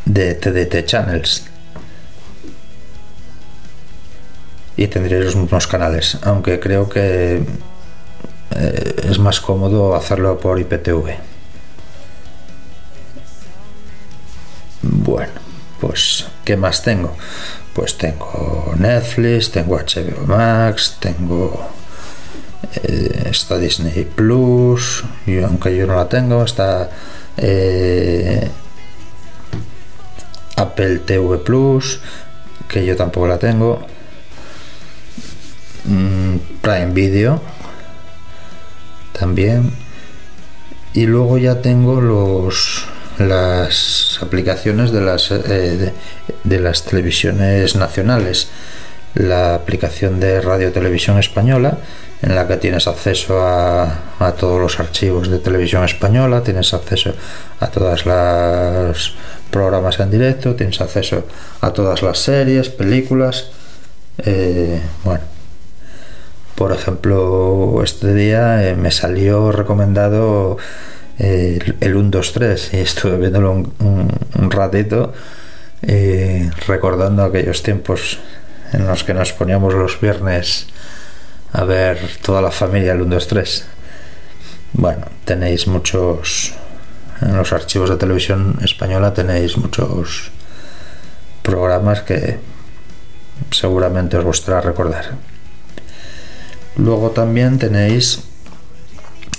de 0.05 0.35
TDT 0.35 0.85
Channels 0.85 1.43
y 4.77 4.85
tendréis 4.85 5.25
los 5.25 5.35
mismos 5.35 5.65
canales, 5.65 6.19
aunque 6.21 6.59
creo 6.59 6.87
que 6.87 7.41
eh, 8.51 8.95
es 9.09 9.17
más 9.17 9.41
cómodo 9.41 9.95
hacerlo 9.95 10.37
por 10.39 10.59
IPTV. 10.59 11.15
Bueno, 14.83 15.33
pues 15.81 16.27
¿qué 16.45 16.57
más 16.57 16.83
tengo? 16.83 17.17
Pues 17.73 17.97
tengo 17.97 18.75
Netflix, 18.77 19.49
tengo 19.49 19.77
HBO 19.77 20.27
Max, 20.27 20.97
tengo 20.99 21.71
está 23.29 23.57
Disney 23.57 24.05
Plus, 24.05 25.03
y 25.25 25.39
aunque 25.39 25.75
yo 25.75 25.87
no 25.87 25.95
la 25.95 26.07
tengo, 26.09 26.43
está 26.43 26.89
eh, 27.37 28.49
Apple 30.55 30.99
TV 30.99 31.37
Plus, 31.39 31.99
que 32.67 32.85
yo 32.85 32.95
tampoco 32.95 33.27
la 33.27 33.37
tengo, 33.37 33.85
mm, 35.85 36.35
Prime 36.61 36.91
Video 36.93 37.41
también, 39.13 39.71
y 40.93 41.05
luego 41.05 41.37
ya 41.37 41.61
tengo 41.61 42.01
los 42.01 42.85
las 43.19 44.17
aplicaciones 44.21 44.91
de 44.91 45.01
las 45.01 45.31
eh, 45.31 45.93
de 46.43 46.59
las 46.59 46.85
televisiones 46.85 47.75
nacionales. 47.75 48.49
La 49.13 49.55
aplicación 49.55 50.19
de 50.19 50.39
Radio 50.39 50.71
Televisión 50.71 51.19
Española 51.19 51.79
en 52.21 52.35
la 52.35 52.47
que 52.47 52.57
tienes 52.57 52.87
acceso 52.87 53.41
a, 53.41 54.33
todos 54.37 54.59
los 54.59 54.79
archivos 54.79 55.29
de 55.29 55.39
televisión 55.39 55.83
española, 55.85 56.43
tienes 56.43 56.73
acceso 56.73 57.13
a 57.59 57.67
todas 57.67 58.05
las 58.05 59.13
programas 59.49 59.99
en 59.99 60.11
directo, 60.11 60.55
tienes 60.55 60.81
acceso 60.81 61.23
a 61.61 61.71
todas 61.71 62.01
las 62.01 62.19
series, 62.19 62.69
películas. 62.69 63.51
Eh, 64.25 64.81
bueno, 65.05 65.23
por 66.55 66.73
ejemplo, 66.73 67.81
este 67.83 68.13
día 68.13 68.67
eh, 68.67 68.75
me 68.75 68.91
salió 68.91 69.53
recomendado 69.53 70.57
eh, 71.17 71.59
el 71.79 71.95
1, 71.95 72.09
2, 72.09 72.33
3 72.33 72.73
y 72.73 72.77
estuve 72.77 73.17
viéndolo 73.17 73.51
un, 73.53 74.51
ratito, 74.51 75.13
recordando 76.67 77.23
aquellos 77.23 77.63
tiempos 77.63 78.19
en 78.73 78.85
los 78.85 79.05
que 79.05 79.13
nos 79.13 79.31
poníamos 79.31 79.73
los 79.73 80.01
viernes 80.01 80.67
a 81.51 81.63
ver 81.63 81.99
toda 82.21 82.41
la 82.41 82.51
familia 82.51 82.93
el 82.93 83.01
1, 83.01 83.15
2, 83.15 83.27
3. 83.27 83.65
Bueno, 84.73 85.05
tenéis 85.25 85.67
muchos. 85.67 86.53
En 87.21 87.35
los 87.35 87.51
archivos 87.51 87.89
de 87.89 87.97
televisión 87.97 88.57
española 88.63 89.13
tenéis 89.13 89.57
muchos 89.57 90.31
programas 91.41 92.01
que 92.01 92.39
seguramente 93.51 94.17
os 94.17 94.23
gustará 94.23 94.61
recordar. 94.61 95.17
Luego 96.77 97.09
también 97.09 97.59
tenéis 97.59 98.21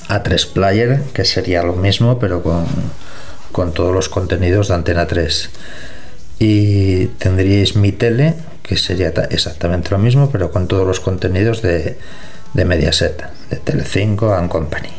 A3 0.08 0.52
Player, 0.52 1.02
que 1.14 1.24
sería 1.24 1.62
lo 1.62 1.74
mismo, 1.74 2.18
pero 2.18 2.42
con, 2.42 2.66
con 3.50 3.72
todos 3.72 3.94
los 3.94 4.10
contenidos 4.10 4.68
de 4.68 4.74
Antena 4.74 5.06
3. 5.06 5.50
Y 6.38 7.06
tendríais 7.18 7.76
Mi 7.76 7.92
Tele, 7.92 8.34
que 8.62 8.76
sería 8.76 9.08
exactamente 9.30 9.90
lo 9.90 9.98
mismo, 9.98 10.30
pero 10.30 10.50
con 10.50 10.68
todos 10.68 10.86
los 10.86 11.00
contenidos 11.00 11.62
de, 11.62 11.98
de 12.54 12.64
Mediaset, 12.64 13.24
de 13.50 13.56
Telecinco 13.56 14.34
and 14.34 14.48
Company. 14.48 14.90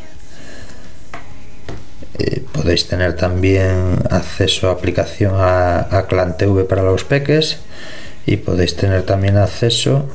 Eh, 2.17 2.43
podéis 2.51 2.87
tener 2.87 3.15
también 3.15 3.99
acceso 4.09 4.69
a 4.69 4.73
aplicación 4.73 5.35
a, 5.35 5.79
a 5.79 6.07
para 6.67 6.83
los 6.83 7.03
peques 7.03 7.57
y 8.25 8.37
podéis 8.37 8.75
tener 8.75 9.03
también 9.03 9.37
acceso 9.37 10.05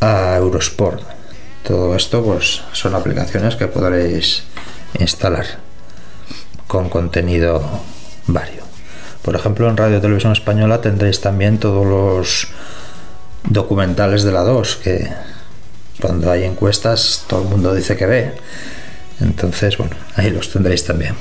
a 0.00 0.36
Eurosport. 0.36 1.02
Todo 1.62 1.94
esto 1.96 2.24
pues 2.24 2.62
son 2.72 2.94
aplicaciones 2.94 3.56
que 3.56 3.66
podréis 3.66 4.44
instalar 4.98 5.46
con 6.66 6.88
contenido 6.88 7.62
vario. 8.26 8.65
Por 9.26 9.34
ejemplo, 9.34 9.68
en 9.68 9.76
Radio 9.76 10.00
Televisión 10.00 10.30
Española 10.30 10.80
tendréis 10.80 11.20
también 11.20 11.58
todos 11.58 11.84
los 11.84 12.46
documentales 13.42 14.22
de 14.22 14.30
la 14.30 14.42
2, 14.44 14.76
que 14.76 15.08
cuando 16.00 16.30
hay 16.30 16.44
encuestas 16.44 17.24
todo 17.26 17.42
el 17.42 17.48
mundo 17.48 17.74
dice 17.74 17.96
que 17.96 18.06
ve. 18.06 18.32
Entonces, 19.20 19.78
bueno, 19.78 19.96
ahí 20.14 20.30
los 20.30 20.52
tendréis 20.52 20.84
también. 20.84 21.16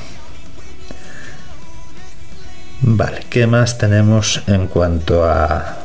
Vale, 2.82 3.22
¿qué 3.28 3.48
más 3.48 3.80
tenemos 3.80 4.44
en 4.46 4.68
cuanto 4.68 5.26
a 5.26 5.80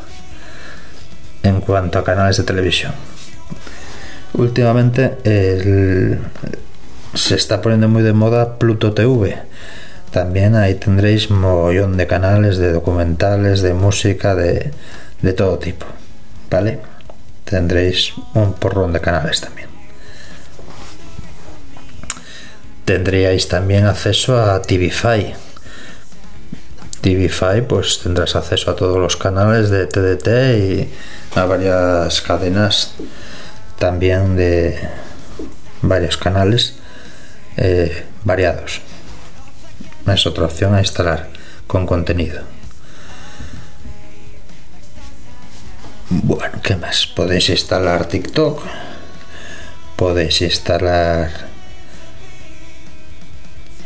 en 1.42 1.62
cuanto 1.62 1.98
a 1.98 2.04
canales 2.04 2.36
de 2.36 2.42
televisión? 2.42 2.92
Últimamente 4.34 5.16
se 7.14 7.34
está 7.34 7.62
poniendo 7.62 7.88
muy 7.88 8.02
de 8.02 8.12
moda 8.12 8.58
Pluto 8.58 8.92
TV 8.92 9.38
también 10.10 10.56
ahí 10.56 10.74
tendréis 10.74 11.30
mogollón 11.30 11.96
de 11.96 12.06
canales, 12.06 12.58
de 12.58 12.72
documentales, 12.72 13.62
de 13.62 13.74
música, 13.74 14.34
de, 14.34 14.72
de 15.22 15.32
todo 15.32 15.58
tipo. 15.58 15.86
¿Vale? 16.50 16.80
Tendréis 17.44 18.14
un 18.34 18.54
porrón 18.54 18.92
de 18.92 19.00
canales 19.00 19.40
también. 19.40 19.68
Tendríais 22.84 23.46
también 23.48 23.86
acceso 23.86 24.40
a 24.40 24.60
TVFi. 24.60 25.32
TVFi 27.02 27.62
pues 27.68 28.00
tendrás 28.02 28.34
acceso 28.34 28.70
a 28.70 28.76
todos 28.76 28.98
los 28.98 29.16
canales 29.16 29.70
de 29.70 29.86
TDT 29.86 30.28
y 30.58 30.88
a 31.38 31.44
varias 31.44 32.20
cadenas 32.20 32.94
también 33.78 34.36
de 34.36 34.78
varios 35.80 36.18
canales 36.18 36.76
eh, 37.56 38.04
variados 38.24 38.82
es 40.06 40.26
otra 40.26 40.44
opción 40.44 40.74
a 40.74 40.80
instalar 40.80 41.28
con 41.66 41.86
contenido. 41.86 42.42
Bueno, 46.10 46.58
¿qué 46.62 46.74
más? 46.74 47.06
Podéis 47.06 47.48
instalar 47.50 48.06
TikTok, 48.06 48.60
podéis 49.94 50.42
instalar 50.42 51.30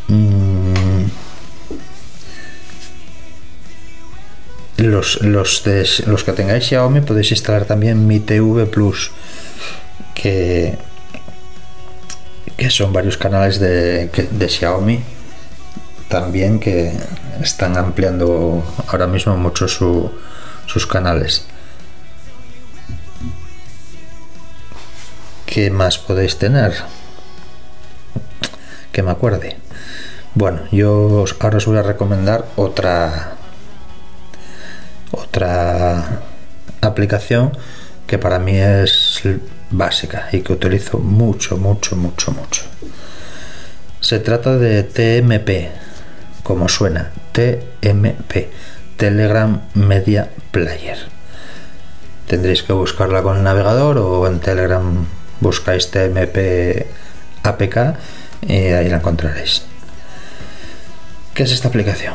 mm, 0.09 1.05
los, 4.79 5.21
los, 5.21 5.63
los 6.07 6.25
que 6.25 6.33
tengáis 6.33 6.65
Xiaomi 6.65 7.03
podéis 7.03 7.33
instalar 7.33 7.65
también 7.67 8.07
Mi 8.07 8.21
TV 8.21 8.67
Plus 8.67 9.11
que, 10.15 10.79
que 12.57 12.71
son 12.71 12.93
varios 12.93 13.19
canales 13.19 13.61
de, 13.61 14.07
de 14.09 14.49
Xiaomi 14.49 15.14
también 16.15 16.61
que 16.61 16.93
están 17.43 17.77
ampliando 17.77 18.63
ahora 18.87 19.09
mismo 19.09 19.37
mucho 19.37 19.67
sus 19.67 20.87
canales. 20.87 21.45
¿Qué 25.45 25.71
más 25.71 25.99
podéis 25.99 26.39
tener? 26.39 26.73
Que 28.93 29.03
me 29.03 29.11
acuerde. 29.11 29.57
Bueno, 30.37 30.61
yo 30.71 31.25
ahora 31.41 31.57
os 31.57 31.67
voy 31.67 31.79
a 31.79 31.83
recomendar 31.83 32.45
otra 32.55 33.33
otra 35.11 36.21
aplicación 36.81 37.59
que 38.07 38.19
para 38.19 38.39
mí 38.39 38.57
es 38.57 39.21
básica 39.69 40.29
y 40.31 40.43
que 40.43 40.53
utilizo 40.53 40.99
mucho, 40.99 41.57
mucho, 41.57 41.97
mucho, 41.97 42.31
mucho. 42.31 42.63
Se 44.01 44.21
trata 44.21 44.57
de 44.59 44.85
TMP, 44.85 45.83
como 46.45 46.69
suena, 46.69 47.11
TMP, 47.33 48.49
Telegram 48.97 49.61
Media 49.75 50.31
Player. 50.53 50.99
Tendréis 52.29 52.63
que 52.63 52.73
buscarla 52.73 53.23
con 53.23 53.39
el 53.39 53.43
navegador 53.43 53.99
o 53.99 54.27
en 54.29 54.39
Telegram 54.39 55.05
buscáis 55.41 55.91
TMP 55.91 56.87
APK 57.43 57.77
y 58.47 58.69
ahí 58.69 58.89
la 58.89 58.99
encontraréis. 58.99 59.63
¿Qué 61.35 61.43
es 61.43 61.53
esta 61.53 61.69
aplicación? 61.69 62.15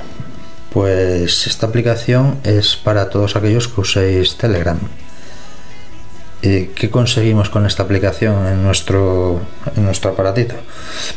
Pues 0.71 1.45
esta 1.47 1.67
aplicación 1.67 2.39
es 2.43 2.75
para 2.75 3.09
todos 3.09 3.35
aquellos 3.35 3.67
que 3.67 3.81
uséis 3.81 4.37
Telegram 4.37 4.79
¿Qué 6.41 6.89
conseguimos 6.89 7.49
con 7.49 7.65
esta 7.65 7.83
aplicación 7.83 8.47
en 8.47 8.63
nuestro, 8.63 9.41
en 9.75 9.83
nuestro 9.83 10.11
aparatito? 10.11 10.55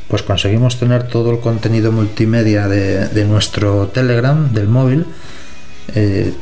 Pues 0.09 0.25
conseguimos 0.25 0.81
tener 0.81 1.07
todo 1.07 1.31
el 1.31 1.39
contenido 1.39 1.93
multimedia 1.93 2.67
de, 2.67 3.25
nuestro 3.25 3.87
Telegram, 3.89 4.53
del 4.53 4.67
móvil, 4.67 5.07
eh, 5.95 6.35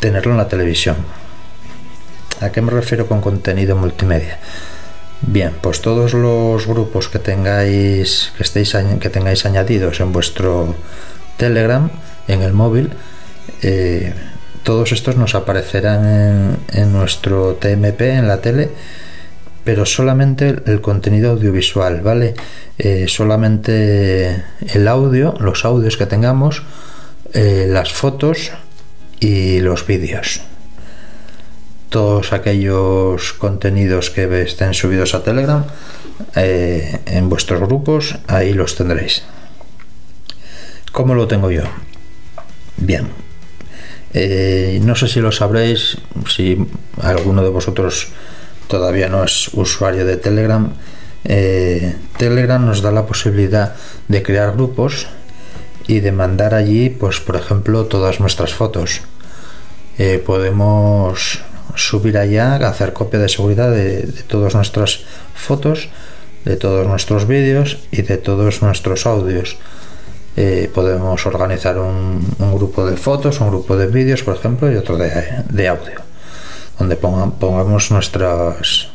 tenerlo 0.00 0.32
en 0.32 0.38
la 0.38 0.48
televisión. 0.48 0.96
¿A 2.42 2.50
qué 2.50 2.60
me 2.60 2.70
refiero 2.70 3.06
con 3.06 3.22
contenido 3.22 3.74
multimedia? 3.74 4.38
Bien, 5.22 5.52
pues 5.62 5.80
todos 5.80 6.12
los 6.12 6.66
grupos 6.66 7.08
que 7.08 7.18
tengáis 7.18 8.32
que 8.36 8.42
estéis 8.42 8.76
que 9.00 9.08
tengáis 9.08 9.46
añadidos 9.46 10.00
en 10.00 10.12
vuestro 10.12 10.74
Telegram 11.38 11.90
en 12.28 12.42
el 12.42 12.52
móvil, 12.52 12.90
eh, 13.62 14.12
todos 14.66 14.90
estos 14.90 15.14
nos 15.14 15.36
aparecerán 15.36 16.58
en, 16.72 16.92
nuestro 16.92 17.54
TMP 17.54 18.00
en 18.00 18.26
la 18.26 18.40
tele, 18.40 18.68
pero 19.62 19.86
solamente 19.86 20.56
el 20.66 20.80
contenido 20.80 21.30
audiovisual, 21.30 22.00
¿vale? 22.00 22.34
Eh, 22.76 23.06
solamente 23.06 24.42
el 24.74 24.88
audio, 24.88 25.34
los 25.38 25.64
audios 25.64 25.96
que 25.96 26.06
tengamos, 26.06 26.64
eh, 27.32 27.66
las 27.68 27.92
fotos 27.92 28.50
y 29.20 29.60
los 29.60 29.86
vídeos 29.86 30.40
todos 31.88 32.32
aquellos 32.32 33.32
contenidos 33.34 34.10
que 34.10 34.42
estén 34.42 34.74
subidos 34.74 35.14
a 35.14 35.22
Telegram 35.22 35.64
eh, 36.34 36.98
en 37.06 37.28
vuestros 37.28 37.60
grupos, 37.60 38.18
ahí 38.26 38.52
los 38.52 38.74
tendréis. 38.74 39.22
¿Cómo 40.90 41.14
lo 41.14 41.28
tengo 41.28 41.52
yo? 41.52 41.62
Bien. 42.76 43.25
Eh, 44.18 44.80
no 44.82 44.94
sé 44.96 45.08
si 45.08 45.20
lo 45.20 45.30
sabréis, 45.30 45.98
si 46.26 46.56
alguno 47.02 47.42
de 47.42 47.50
vosotros 47.50 48.08
todavía 48.66 49.10
no 49.10 49.22
es 49.22 49.48
usuario 49.52 50.06
de 50.06 50.16
Telegram. 50.16 50.72
Eh, 51.24 51.94
Telegram 52.16 52.64
nos 52.64 52.80
da 52.80 52.92
la 52.92 53.04
posibilidad 53.04 53.76
de 54.08 54.22
crear 54.22 54.52
grupos 54.52 55.06
y 55.86 56.00
de 56.00 56.12
mandar 56.12 56.54
allí, 56.54 56.88
pues 56.88 57.20
por 57.20 57.36
ejemplo, 57.36 57.84
todas 57.84 58.18
nuestras 58.18 58.54
fotos. 58.54 59.02
podemos 60.24 61.40
subir 61.74 62.16
allá, 62.16 62.56
hacer 62.56 62.94
copia 62.94 63.20
de 63.20 63.28
seguridad 63.28 63.70
de, 63.70 64.08
todas 64.28 64.54
nuestras 64.54 65.04
fotos, 65.34 65.90
de 66.46 66.56
todos 66.56 66.86
nuestros 66.86 67.28
vídeos 67.28 67.78
y 67.90 68.00
de 68.00 68.16
todos 68.16 68.62
nuestros 68.62 69.04
audios. 69.04 69.58
Eh, 70.36 70.70
podemos 70.74 71.24
organizar 71.26 71.78
un, 71.78 72.20
grupo 72.38 72.86
de 72.86 72.96
fotos, 72.96 73.40
un 73.40 73.48
grupo 73.48 73.76
de 73.76 73.86
vídeos, 73.86 74.22
por 74.22 74.36
ejemplo, 74.36 74.70
y 74.70 74.76
otro 74.76 74.98
de, 74.98 75.68
audio, 75.68 76.00
donde 76.78 76.96
pongamos 76.96 77.90
nuestras, 77.90 78.88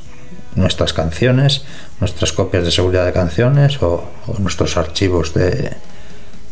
nuestras 0.56 0.94
canciones, 0.94 1.66
nuestras 2.00 2.32
copias 2.32 2.64
de 2.64 2.72
seguridad 2.72 3.06
de 3.06 3.14
canciones 3.14 3.82
o, 3.82 4.04
nuestros 4.38 4.78
archivos 4.78 5.34
de, 5.34 5.72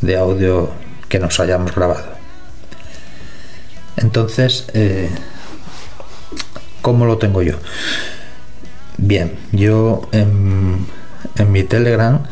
de, 0.01 0.17
audio 0.17 0.71
que 1.07 1.19
nos 1.19 1.39
hayamos 1.39 1.75
grabado. 1.75 2.17
Entonces, 3.97 4.65
eh, 4.73 5.09
¿Cómo 6.81 7.05
lo 7.05 7.17
tengo 7.17 7.41
yo? 7.41 7.55
Bien, 8.97 9.37
yo 9.51 10.07
en, 10.11 10.87
mi 11.47 11.63
Telegram 11.63 12.23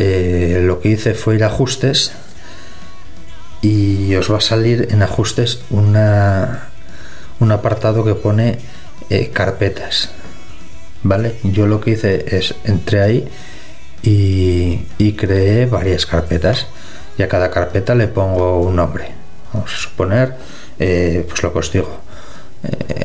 eh, 0.00 0.60
lo 0.62 0.78
que 0.78 0.90
hice 0.90 1.14
fue 1.14 1.34
ir 1.34 1.42
a 1.42 1.48
ajustes 1.48 2.12
y 3.62 4.14
os 4.14 4.30
va 4.30 4.38
a 4.38 4.40
salir 4.40 4.86
en 4.92 5.02
ajustes 5.02 5.62
una, 5.70 6.68
un 7.40 7.50
apartado 7.50 8.04
que 8.04 8.14
pone 8.14 8.60
eh, 9.10 9.30
carpetas. 9.30 10.10
¿Vale? 11.02 11.34
Yo 11.42 11.66
lo 11.66 11.80
que 11.80 11.90
hice 11.90 12.36
es 12.36 12.54
entré 12.62 13.00
ahí 13.00 13.28
y, 14.04 15.12
creé 15.16 15.66
varias 15.66 16.06
carpetas 16.06 16.68
y 17.18 17.22
a 17.24 17.28
cada 17.28 17.50
carpeta 17.50 17.96
le 17.96 18.06
pongo 18.06 18.60
un 18.60 18.76
nombre. 18.76 19.10
Vamos 19.52 19.74
a 19.74 19.78
suponer, 19.78 20.36
eh, 20.78 21.26
pues 21.28 21.42
lo 21.42 21.52
que 21.52 21.58
os 21.58 21.72
digo, 21.72 21.90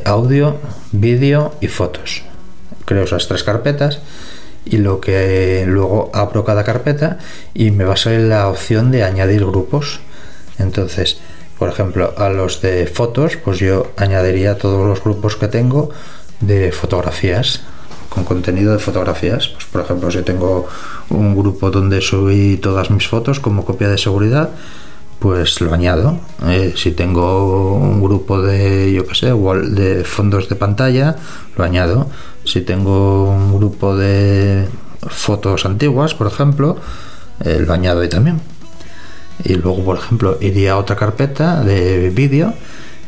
audio, 0.04 0.60
vídeo 0.92 1.56
y 1.60 1.66
fotos. 1.66 2.22
Creo 2.84 3.02
esas 3.02 3.26
tres 3.26 3.42
carpetas 3.42 3.98
y 4.64 4.78
lo 4.78 5.00
que 5.00 5.64
luego 5.66 6.10
abro 6.14 6.44
cada 6.44 6.64
carpeta 6.64 7.18
y 7.54 7.70
me 7.70 7.84
va 7.84 7.94
a 7.94 7.96
salir 7.96 8.20
la 8.20 8.48
opción 8.48 8.90
de 8.90 9.04
añadir 9.04 9.44
grupos. 9.44 10.00
Entonces, 10.58 11.18
por 11.58 11.68
ejemplo, 11.68 12.14
a 12.16 12.28
los 12.28 12.60
de 12.62 12.86
fotos, 12.86 13.36
pues 13.36 13.58
yo 13.58 13.92
añadiría 13.96 14.58
todos 14.58 14.86
los 14.86 15.02
grupos 15.02 15.36
que 15.36 15.48
tengo 15.48 15.90
de 16.40 16.72
fotografías, 16.72 17.62
con 18.08 18.24
contenido 18.24 18.72
de 18.72 18.78
fotografías. 18.78 19.48
Pues 19.48 19.64
por 19.66 19.82
ejemplo, 19.82 20.10
si 20.10 20.22
tengo 20.22 20.66
un 21.10 21.36
grupo 21.36 21.70
donde 21.70 22.00
subí 22.00 22.56
todas 22.56 22.90
mis 22.90 23.06
fotos 23.06 23.40
como 23.40 23.64
copia 23.64 23.88
de 23.88 23.98
seguridad, 23.98 24.50
pues 25.24 25.62
lo 25.62 25.72
añado. 25.72 26.18
Eh, 26.46 26.74
si 26.76 26.90
tengo 26.90 27.76
un 27.76 28.02
grupo 28.02 28.42
de, 28.42 28.92
yo 28.92 29.06
qué 29.06 29.14
sé, 29.14 29.32
de 29.32 30.04
fondos 30.04 30.50
de 30.50 30.54
pantalla, 30.54 31.16
lo 31.56 31.64
añado. 31.64 32.10
Si 32.44 32.60
tengo 32.60 33.30
un 33.30 33.56
grupo 33.56 33.96
de 33.96 34.68
fotos 35.08 35.64
antiguas, 35.64 36.12
por 36.12 36.26
ejemplo, 36.26 36.76
eh, 37.42 37.58
lo 37.66 37.72
añado 37.72 38.02
ahí 38.02 38.10
también. 38.10 38.42
Y 39.42 39.54
luego, 39.54 39.82
por 39.82 39.96
ejemplo, 39.96 40.36
iría 40.42 40.72
a 40.72 40.76
otra 40.76 40.94
carpeta 40.94 41.64
de 41.64 42.10
vídeo 42.10 42.52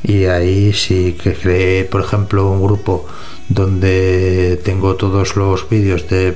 y 0.02 0.24
ahí 0.24 0.72
sí 0.72 1.18
que 1.22 1.35
creé, 1.35 1.85
por 1.85 2.00
ejemplo, 2.00 2.50
un 2.50 2.62
grupo 2.62 3.07
donde 3.50 4.59
tengo 4.64 4.96
todos 4.96 5.37
los 5.37 5.68
vídeos 5.68 6.09
de 6.09 6.35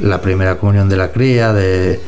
la 0.00 0.20
primera 0.20 0.58
comunión 0.58 0.88
de 0.88 0.96
la 0.96 1.12
cría, 1.12 1.52
de 1.52 2.00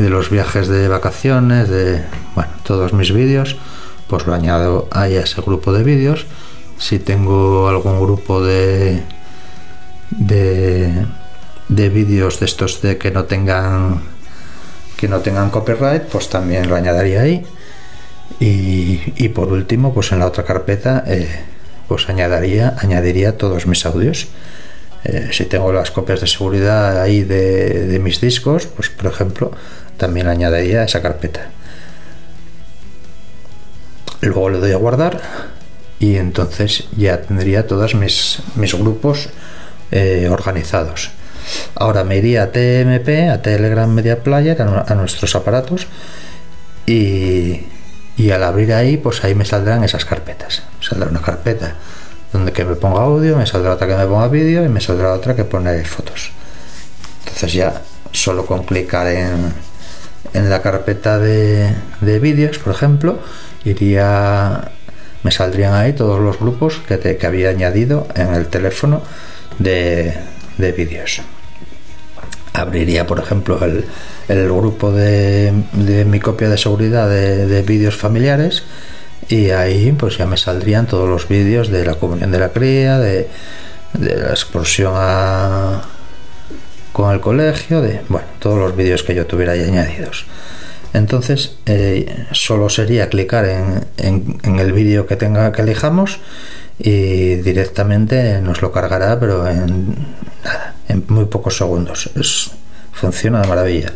de 0.00 0.10
los 0.10 0.30
viajes 0.30 0.68
de 0.68 0.88
vacaciones, 0.88 1.68
de 1.68 2.02
bueno, 2.34 2.50
todos 2.64 2.92
mis 2.92 3.12
vídeos, 3.12 3.56
pues 4.08 4.26
lo 4.26 4.34
añado 4.34 4.88
ahí 4.90 5.16
a 5.16 5.22
ese 5.22 5.40
grupo 5.40 5.72
de 5.72 5.84
vídeos. 5.84 6.26
Si 6.78 6.98
tengo 6.98 7.68
algún 7.68 8.00
grupo 8.00 8.42
de 8.42 9.02
de, 10.10 10.92
de 11.68 11.88
vídeos 11.88 12.40
de 12.40 12.46
estos 12.46 12.82
de 12.82 12.98
que 12.98 13.10
no 13.10 13.24
tengan 13.24 14.02
que 14.96 15.08
no 15.08 15.20
tengan 15.20 15.50
copyright, 15.50 16.02
pues 16.02 16.28
también 16.28 16.68
lo 16.68 16.76
añadiría 16.76 17.22
ahí. 17.22 17.42
Y, 18.38 19.28
por 19.30 19.48
último, 19.48 19.94
pues 19.94 20.12
en 20.12 20.18
la 20.18 20.26
otra 20.26 20.44
carpeta, 20.44 21.04
eh, 21.06 21.26
pues 21.88 22.08
añadiría, 22.08 22.76
añadiría 22.78 23.38
todos 23.38 23.66
mis 23.66 23.84
audios. 23.86 24.28
Eh, 25.04 25.30
si 25.32 25.46
tengo 25.46 25.72
las 25.72 25.90
copias 25.90 26.20
de 26.20 26.26
seguridad 26.26 27.00
ahí 27.00 27.22
de, 27.22 27.86
de, 27.86 27.98
mis 27.98 28.20
discos, 28.20 28.66
pues 28.66 28.90
por 28.90 29.10
ejemplo, 29.10 29.52
también 30.00 30.28
añadiría 30.28 30.82
esa 30.82 31.02
carpeta. 31.02 31.50
Luego 34.22 34.48
le 34.48 34.58
doy 34.58 34.72
a 34.72 34.76
guardar 34.76 35.20
y 35.98 36.16
entonces 36.16 36.84
ya 36.96 37.20
tendría 37.20 37.66
todos 37.66 37.94
mis, 37.94 38.40
mis 38.56 38.74
grupos 38.74 39.28
eh, 39.90 40.28
organizados. 40.30 41.10
Ahora 41.74 42.04
me 42.04 42.16
iría 42.16 42.44
a 42.44 42.52
TMP, 42.52 43.30
a 43.30 43.42
Telegram 43.42 43.90
Media 43.90 44.22
Player, 44.22 44.60
a, 44.60 44.94
nuestros 44.94 45.34
aparatos 45.36 45.86
y, 46.86 47.66
y, 48.16 48.30
al 48.30 48.42
abrir 48.44 48.72
ahí, 48.72 48.96
pues 48.96 49.22
ahí 49.24 49.34
me 49.34 49.44
saldrán 49.44 49.84
esas 49.84 50.04
carpetas. 50.06 50.62
Saldrá 50.80 51.10
una 51.10 51.20
carpeta 51.20 51.74
donde 52.32 52.52
que 52.52 52.64
me 52.64 52.76
ponga 52.76 53.02
audio, 53.02 53.36
me 53.36 53.46
saldrá 53.46 53.74
otra 53.74 53.86
que 53.86 53.96
me 53.96 54.06
ponga 54.06 54.28
vídeo 54.28 54.64
y 54.64 54.68
me 54.68 54.80
saldrá 54.80 55.12
otra 55.12 55.36
que 55.36 55.44
pone 55.44 55.84
fotos. 55.84 56.30
Entonces 57.24 57.52
ya 57.52 57.82
solo 58.12 58.46
con 58.46 58.64
clicar 58.64 59.06
en, 59.08 59.52
en 60.34 60.50
la 60.50 60.62
carpeta 60.62 61.18
de, 61.18 61.74
vídeos, 62.00 62.58
por 62.58 62.72
ejemplo, 62.72 63.18
iría 63.64 64.70
me 65.22 65.30
saldrían 65.30 65.74
ahí 65.74 65.92
todos 65.92 66.18
los 66.18 66.38
grupos 66.38 66.80
que, 66.88 66.96
te, 66.96 67.18
que 67.18 67.26
había 67.26 67.50
añadido 67.50 68.06
en 68.14 68.34
el 68.34 68.46
teléfono 68.46 69.02
de, 69.58 70.14
de 70.56 70.72
vídeos. 70.72 71.20
Abriría, 72.54 73.06
por 73.06 73.18
ejemplo, 73.18 73.60
el, 73.62 73.84
grupo 74.46 74.90
de, 74.92 75.52
mi 76.06 76.20
copia 76.20 76.48
de 76.48 76.56
seguridad 76.56 77.08
de, 77.08 77.46
de 77.46 77.62
vídeos 77.62 77.96
familiares 77.96 78.64
y 79.28 79.50
ahí 79.50 79.92
pues 79.92 80.16
ya 80.16 80.26
me 80.26 80.36
saldrían 80.36 80.86
todos 80.86 81.08
los 81.08 81.28
vídeos 81.28 81.68
de 81.68 81.84
la 81.84 81.96
comunión 81.96 82.30
de 82.30 82.38
la 82.38 82.48
cría, 82.48 82.98
de, 82.98 83.28
de 83.92 84.16
la 84.16 84.30
explosión 84.30 84.94
a, 84.96 85.82
con 86.92 87.12
el 87.12 87.20
colegio, 87.20 87.80
de 87.80 88.02
bueno, 88.08 88.26
todos 88.38 88.58
los 88.58 88.76
vídeos 88.76 89.02
que 89.02 89.14
yo 89.14 89.26
tuviera 89.26 89.52
añadidos. 89.52 90.26
Entonces, 90.92 91.56
eh, 91.66 92.26
solo 92.32 92.68
sería 92.68 93.08
clicar 93.08 93.44
en, 93.46 93.86
en, 94.42 94.58
el 94.58 94.72
vídeo 94.72 95.06
que 95.06 95.16
tenga 95.16 95.52
que 95.52 95.62
elijamos 95.62 96.18
y 96.78 97.36
directamente 97.36 98.40
nos 98.40 98.60
lo 98.60 98.72
cargará, 98.72 99.20
pero 99.20 99.46
en 99.46 99.94
nada, 100.44 100.74
en 100.88 101.04
muy 101.08 101.26
pocos 101.26 101.56
segundos. 101.56 102.10
Es, 102.16 102.50
funciona 102.92 103.40
de 103.40 103.48
maravilla. 103.48 103.92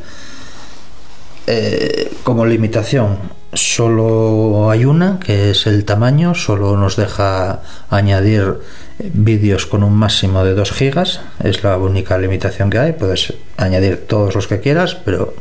Eh, 1.46 2.12
como 2.22 2.46
limitación, 2.46 3.18
solo 3.54 4.70
hay 4.70 4.84
una, 4.84 5.18
que 5.20 5.50
es 5.50 5.66
el 5.66 5.84
tamaño, 5.84 6.34
solo 6.34 6.76
nos 6.76 6.96
deja 6.96 7.60
añadir 7.90 8.60
vídeos 8.98 9.66
con 9.66 9.82
un 9.82 9.94
máximo 9.94 10.44
de 10.44 10.54
2 10.54 10.72
gigas, 10.72 11.20
es 11.42 11.62
la 11.62 11.76
única 11.76 12.18
limitación 12.18 12.70
que 12.70 12.78
hay, 12.78 12.92
puedes 12.92 13.34
añadir 13.56 14.06
todos 14.06 14.34
los 14.34 14.46
que 14.46 14.60
quieras, 14.60 14.94
pero 14.94 15.34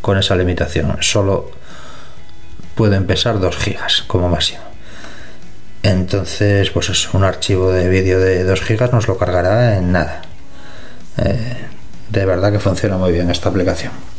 con 0.00 0.18
esa 0.18 0.36
limitación, 0.36 0.96
solo 1.00 1.50
pueden 2.74 3.06
pesar 3.06 3.40
2 3.40 3.56
gigas 3.56 4.04
como 4.06 4.28
máximo. 4.28 4.60
Entonces, 5.82 6.70
pues 6.70 6.90
es 6.90 7.12
un 7.14 7.24
archivo 7.24 7.72
de 7.72 7.88
vídeo 7.88 8.20
de 8.20 8.44
2 8.44 8.60
gigas 8.60 8.92
nos 8.92 9.08
lo 9.08 9.16
cargará 9.16 9.76
en 9.76 9.92
nada. 9.92 10.22
Eh, 11.16 11.56
de 12.10 12.26
verdad 12.26 12.52
que 12.52 12.58
funciona 12.58 12.98
muy 12.98 13.12
bien 13.12 13.30
esta 13.30 13.48
aplicación. 13.48 14.09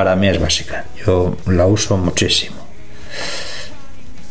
Para 0.00 0.16
mí 0.16 0.28
es 0.28 0.40
básica, 0.40 0.86
yo 1.04 1.36
la 1.44 1.66
uso 1.66 1.98
muchísimo. 1.98 2.56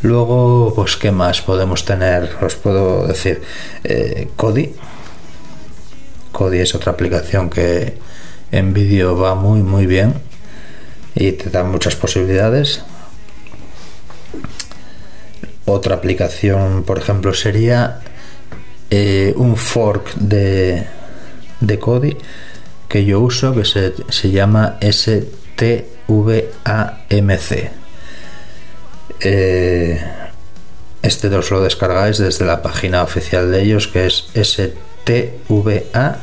Luego, 0.02 0.74
pues, 0.76 0.98
¿qué 0.98 1.12
más 1.12 1.44
podemos 1.44 1.86
tener? 1.86 2.38
Os 2.42 2.56
puedo 2.56 3.06
decir, 3.06 3.44
eh, 3.84 4.30
Kodi. 4.36 4.74
Kodi 6.32 6.58
es 6.58 6.74
otra 6.74 6.94
aplicación 6.94 7.52
que 7.52 8.00
en 8.52 8.74
vídeo 8.74 9.16
va 9.16 9.36
muy, 9.36 9.62
muy 9.62 9.86
bien 9.86 10.16
y 11.14 11.34
te 11.34 11.52
da 11.52 11.64
muchas 11.64 11.96
posibilidades. 11.96 12.82
Otra 15.66 15.98
aplicación, 15.98 16.82
por 16.82 16.98
ejemplo, 16.98 17.32
sería 17.36 18.00
eh, 18.90 19.36
un 19.38 19.56
fork 19.56 20.16
de, 20.16 20.88
de 21.62 21.78
Kodi 21.78 22.18
que 22.88 23.06
yo 23.06 23.20
uso 23.20 23.54
que 23.54 23.66
se, 23.66 23.94
se 24.10 24.32
llama 24.32 24.80
STVAMC. 25.60 27.52
Eh, 29.22 30.02
este 31.02 31.28
os 31.36 31.52
lo 31.52 31.62
descargáis 31.62 32.18
desde 32.18 32.46
la 32.46 32.62
página 32.62 33.04
oficial 33.04 33.52
de 33.52 33.62
ellos 33.62 33.88
que 33.88 34.06
es 34.06 34.32
stva.ga 34.34 36.20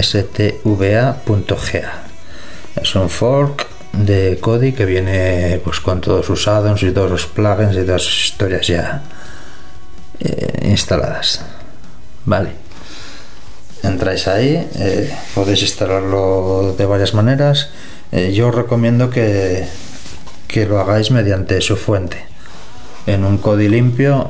stva.ga 0.00 1.18
es 2.80 2.94
un 2.94 3.10
fork 3.10 3.66
de 3.92 4.38
Kodi 4.40 4.72
que 4.72 4.86
viene 4.86 5.60
pues 5.64 5.80
con 5.80 6.00
todos 6.00 6.24
sus 6.24 6.48
addons 6.48 6.82
y 6.82 6.92
todos 6.92 7.10
los 7.10 7.26
plugins 7.26 7.76
y 7.76 7.84
todas 7.84 8.06
historias 8.06 8.66
ya 8.66 9.02
eh, 10.20 10.68
instaladas. 10.68 11.44
Vale 12.24 12.69
entráis 13.82 14.28
ahí 14.28 14.68
eh, 14.76 15.14
podéis 15.34 15.62
instalarlo 15.62 16.74
de 16.76 16.86
varias 16.86 17.14
maneras. 17.14 17.70
Eh, 18.12 18.32
yo 18.32 18.48
os 18.48 18.54
recomiendo 18.54 19.10
que, 19.10 19.66
que 20.48 20.66
lo 20.66 20.80
hagáis 20.80 21.10
mediante 21.10 21.60
su 21.60 21.76
fuente. 21.76 22.24
En 23.06 23.24
un 23.24 23.38
Kodi 23.38 23.68
limpio 23.68 24.28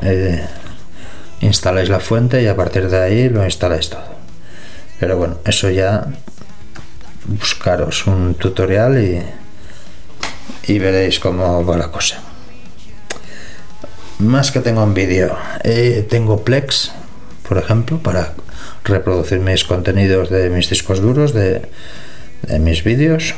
instaláis 1.40 1.88
la 1.88 2.00
fuente 2.00 2.42
y 2.42 2.46
a 2.46 2.56
partir 2.56 2.88
de 2.88 3.00
ahí 3.00 3.28
lo 3.28 3.44
instaláis 3.44 3.90
todo. 3.90 4.04
Pero 4.98 5.16
bueno 5.16 5.38
eso 5.44 5.70
ya 5.70 6.06
buscaros 7.26 8.06
un 8.06 8.34
tutorial 8.34 9.02
y, 9.02 9.22
y 10.72 10.78
veréis 10.78 11.18
cómo 11.18 11.64
va 11.64 11.76
la 11.76 11.90
cosa. 11.90 12.20
Más 14.18 14.52
que 14.52 14.60
tengo 14.60 14.82
en 14.82 14.92
vídeo, 14.92 15.36
eh, 15.64 16.06
tengo 16.08 16.44
Plex, 16.44 16.92
por 17.48 17.56
ejemplo, 17.56 17.98
para 17.98 18.34
reproducir 18.84 19.40
mis 19.40 19.64
contenidos 19.64 20.30
de 20.30 20.50
mis 20.50 20.70
discos 20.70 21.00
duros, 21.00 21.32
de, 21.32 21.68
mis 22.58 22.82
vídeos 22.84 23.34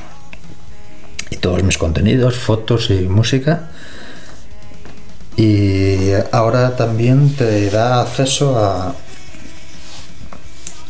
y 1.30 1.36
todos 1.36 1.62
mis 1.62 1.78
contenidos, 1.78 2.36
fotos 2.36 2.90
y 2.90 3.08
música. 3.08 3.70
Y 5.36 6.10
ahora 6.30 6.76
también 6.76 7.34
te 7.34 7.70
da 7.70 8.02
acceso 8.02 8.58
a, 8.58 8.94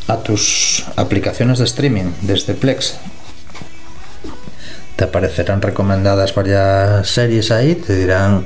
a 0.07 0.17
tus 0.17 0.83
aplicaciones 0.95 1.59
de 1.59 1.65
streaming 1.65 2.11
desde 2.21 2.53
Plex. 2.53 2.97
Te 4.95 5.05
aparecerán 5.05 5.61
recomendadas 5.61 6.35
varias 6.35 7.07
series 7.07 7.51
ahí, 7.51 7.75
te 7.75 7.95
dirán, 7.95 8.45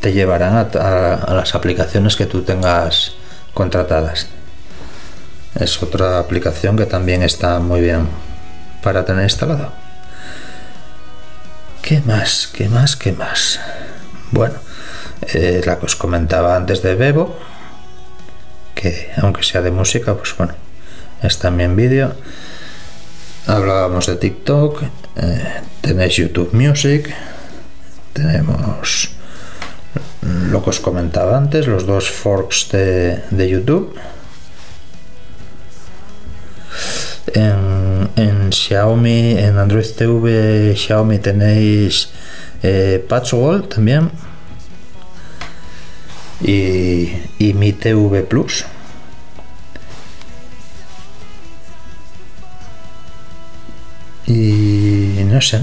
te 0.00 0.12
llevarán 0.12 0.56
a, 0.56 1.34
las 1.34 1.54
aplicaciones 1.54 2.16
que 2.16 2.26
tú 2.26 2.42
tengas 2.42 3.14
contratadas. 3.54 4.28
Es 5.54 5.82
otra 5.82 6.18
aplicación 6.18 6.76
que 6.76 6.86
también 6.86 7.22
está 7.22 7.58
muy 7.58 7.80
bien 7.80 8.06
para 8.82 9.04
tener 9.04 9.24
instalado. 9.24 9.72
¿Qué 11.82 12.00
más? 12.06 12.48
¿Qué 12.52 12.68
más? 12.68 12.96
¿Qué 12.96 13.12
más? 13.12 13.58
Bueno, 14.30 14.54
eh, 15.22 15.60
la 15.64 15.78
que 15.78 15.86
os 15.86 15.96
comentaba 15.96 16.56
antes 16.56 16.82
de 16.82 16.94
Bebo, 16.94 17.36
que 18.74 19.10
aunque 19.16 19.42
sea 19.42 19.60
de 19.60 19.70
música, 19.70 20.14
pues 20.14 20.36
bueno, 20.36 20.54
está 21.22 21.48
en 21.48 21.76
vídeo. 21.76 22.14
Hablábamos 23.46 24.06
de 24.06 24.16
TikTok, 24.16 24.82
eh, 25.16 25.62
tenéis 25.80 26.16
YouTube 26.16 26.52
Music, 26.52 27.12
tenemos 28.12 29.10
lo 30.22 30.62
que 30.62 30.70
os 30.70 30.80
comentaba 30.80 31.36
antes, 31.36 31.66
los 31.66 31.86
dos 31.86 32.10
forks 32.10 32.68
de, 32.70 33.48
YouTube. 33.48 33.94
En, 37.34 38.50
Xiaomi, 38.52 39.38
en 39.38 39.58
Android 39.58 39.86
TV, 39.96 40.74
Xiaomi 40.74 41.18
tenéis 41.18 42.10
eh, 42.62 43.04
Patchwall 43.08 43.68
también 43.68 44.10
y, 46.40 47.12
y 47.38 47.54
Mi 47.54 47.72
TV 47.72 48.22
Plus. 48.22 48.64
Y 54.26 55.24
no 55.24 55.40
sé, 55.40 55.60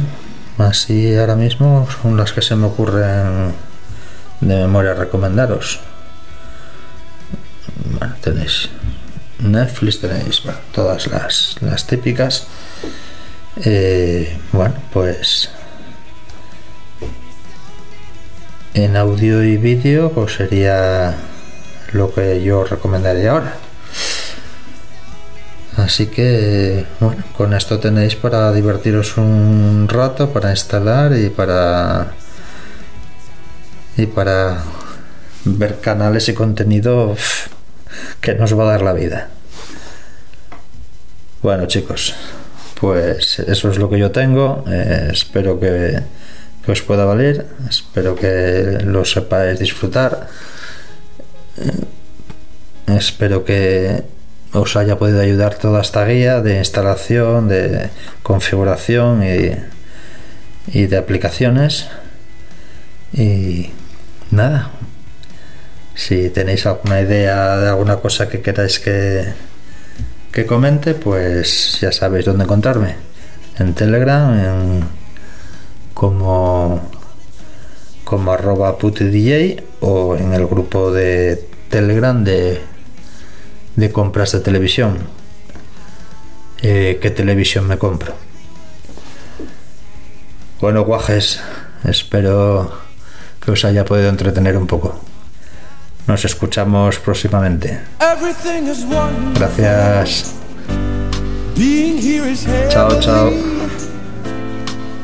así 0.57 1.15
ahora 1.15 1.35
mismo 1.35 1.87
son 2.01 2.17
las 2.17 2.33
que 2.33 2.41
se 2.41 2.55
me 2.55 2.67
ocurren 2.67 3.53
de 4.41 4.55
memoria 4.55 4.93
recomendaros. 4.93 5.79
Bueno, 7.97 8.15
tenéis 8.21 8.69
Netflix, 9.39 10.01
tenéis 10.01 10.41
todas 10.73 11.07
las, 11.07 11.55
las 11.61 11.85
típicas. 11.87 12.47
Eh, 13.63 14.37
bueno, 14.51 14.75
pues 14.93 15.49
en 18.73 18.95
audio 18.95 19.43
y 19.43 19.57
vídeo 19.57 20.11
pues 20.11 20.35
sería 20.35 21.15
lo 21.93 22.13
que 22.13 22.43
yo 22.43 22.63
recomendaría 22.63 23.31
ahora. 23.31 23.55
Así 25.77 26.07
que, 26.07 26.85
bueno, 26.99 27.23
con 27.35 27.53
esto 27.53 27.79
tenéis 27.79 28.15
para 28.15 28.51
divertiros 28.51 29.17
un 29.17 29.87
rato, 29.87 30.33
para 30.33 30.49
instalar 30.49 31.15
y 31.15 31.29
para 31.29 32.13
y 33.95 34.05
para 34.07 34.63
ver 35.45 35.79
canales 35.79 36.29
y 36.29 36.33
contenido 36.33 37.15
que 38.21 38.35
nos 38.35 38.57
va 38.57 38.63
a 38.63 38.71
dar 38.71 38.81
la 38.81 38.93
vida. 38.93 39.29
Bueno, 41.41 41.67
chicos, 41.67 42.15
pues 42.79 43.39
eso 43.39 43.71
es 43.71 43.77
lo 43.77 43.89
que 43.89 43.99
yo 43.99 44.11
tengo. 44.11 44.63
Eh, 44.67 45.09
espero 45.11 45.59
que, 45.59 46.01
os 46.67 46.81
pueda 46.81 47.05
valer. 47.05 47.45
Espero 47.69 48.15
que 48.15 48.79
lo 48.83 49.05
sepáis 49.05 49.59
disfrutar. 49.59 50.27
Eh, 51.57 52.95
espero 52.97 53.45
que 53.45 54.03
os 54.53 54.75
haya 54.75 54.97
podido 54.97 55.21
ayudar 55.21 55.55
toda 55.55 55.81
esta 55.81 56.05
guía 56.05 56.41
de 56.41 56.57
instalación, 56.57 57.47
de 57.47 57.89
configuración 58.23 59.23
y, 59.23 60.85
de 60.85 60.97
aplicaciones. 60.97 61.87
Y 63.13 63.69
nada, 64.31 64.71
si 65.97 66.29
tenéis 66.29 66.65
alguna 66.65 67.01
idea 67.01 67.57
de 67.57 67.67
alguna 67.67 67.97
cosa 67.97 68.29
que 68.29 68.39
queráis 68.39 68.79
que, 68.79 69.33
que 70.31 70.45
comente, 70.45 70.93
pues 70.93 71.79
ya 71.81 71.91
sabéis 71.91 72.25
dónde 72.25 72.45
encontrarme. 72.45 72.95
En 73.57 73.73
Telegram, 73.73 74.87
como, 75.93 76.79
como 78.05 78.31
arroba 78.31 78.77
putidj 78.77 79.63
o 79.81 80.15
en 80.15 80.33
el 80.33 80.45
grupo 80.45 80.93
de 80.93 81.43
Telegram 81.69 82.23
de 82.23 82.61
de 83.77 83.91
compras 83.91 84.31
de 84.33 84.41
televisión. 84.41 84.97
Eh, 86.61 86.97
¿Qué 86.99 87.11
televisión 87.11 87.67
me 87.67 87.77
compro? 87.77 88.13
Bueno, 90.59 90.83
guajes, 90.83 91.39
espero 91.83 92.71
que 93.39 93.51
os 93.51 93.63
haya 93.63 93.85
podido 93.85 94.09
entretener 94.09 94.57
un 94.57 94.65
poco. 94.65 94.99
Nos 96.07 96.23
escuchamos 96.23 96.99
próximamente. 96.99 97.81
Gracias. 99.35 100.35
Chao, 102.69 102.99
chao. 103.01 103.31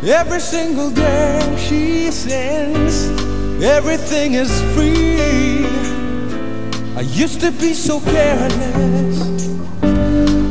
Every 0.01 0.39
single 0.39 0.89
day 0.91 1.39
she 1.57 2.11
sings, 2.11 3.09
everything 3.61 4.35
is 4.35 4.51
free. 4.73 5.65
I 6.95 7.01
used 7.01 7.41
to 7.41 7.51
be 7.51 7.73
so 7.73 7.99
careless, 7.99 9.19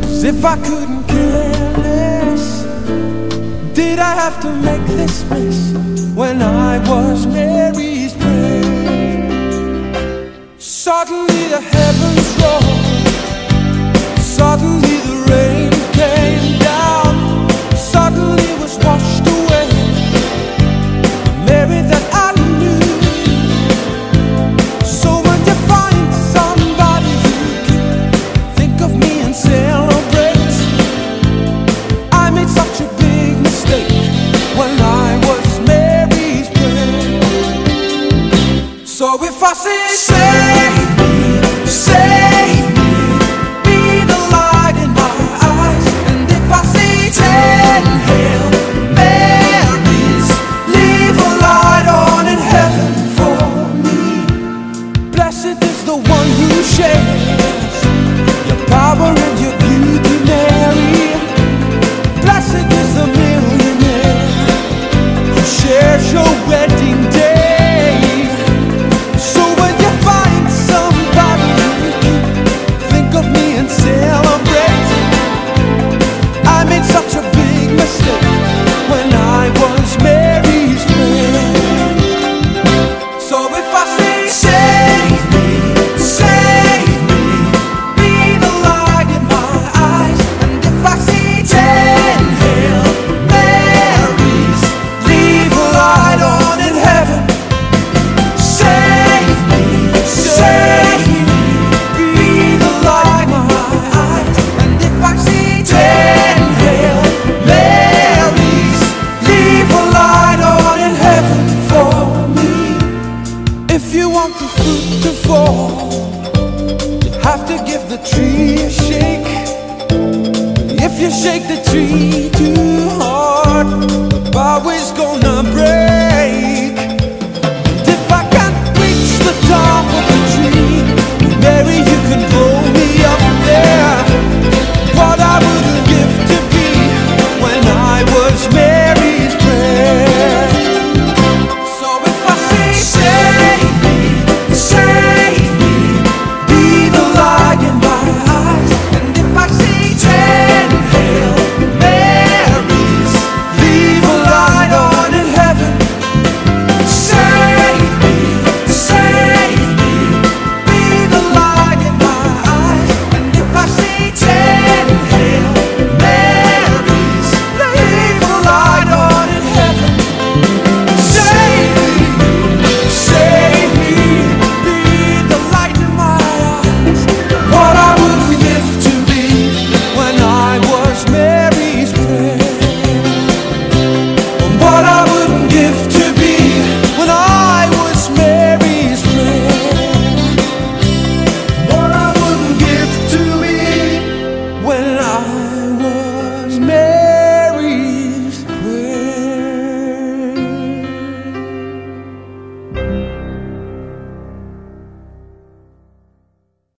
as 0.04 0.24
if 0.24 0.44
I 0.44 0.56
couldn't 0.56 1.04
care 1.06 1.72
less. 1.78 2.64
Did 3.74 3.98
I 3.98 4.14
have 4.14 4.40
to 4.40 4.50
make 4.50 4.86
this 4.86 5.24
mess 5.30 5.72
when 6.14 6.42
I 6.42 6.78
was 6.88 7.26
prayer? 7.26 7.91
Suddenly 10.82 11.46
the 11.46 11.60
heavens 11.60 12.28
roll. 12.42 12.74
Suddenly 14.18 14.96
the 15.06 15.16
rain 15.30 15.61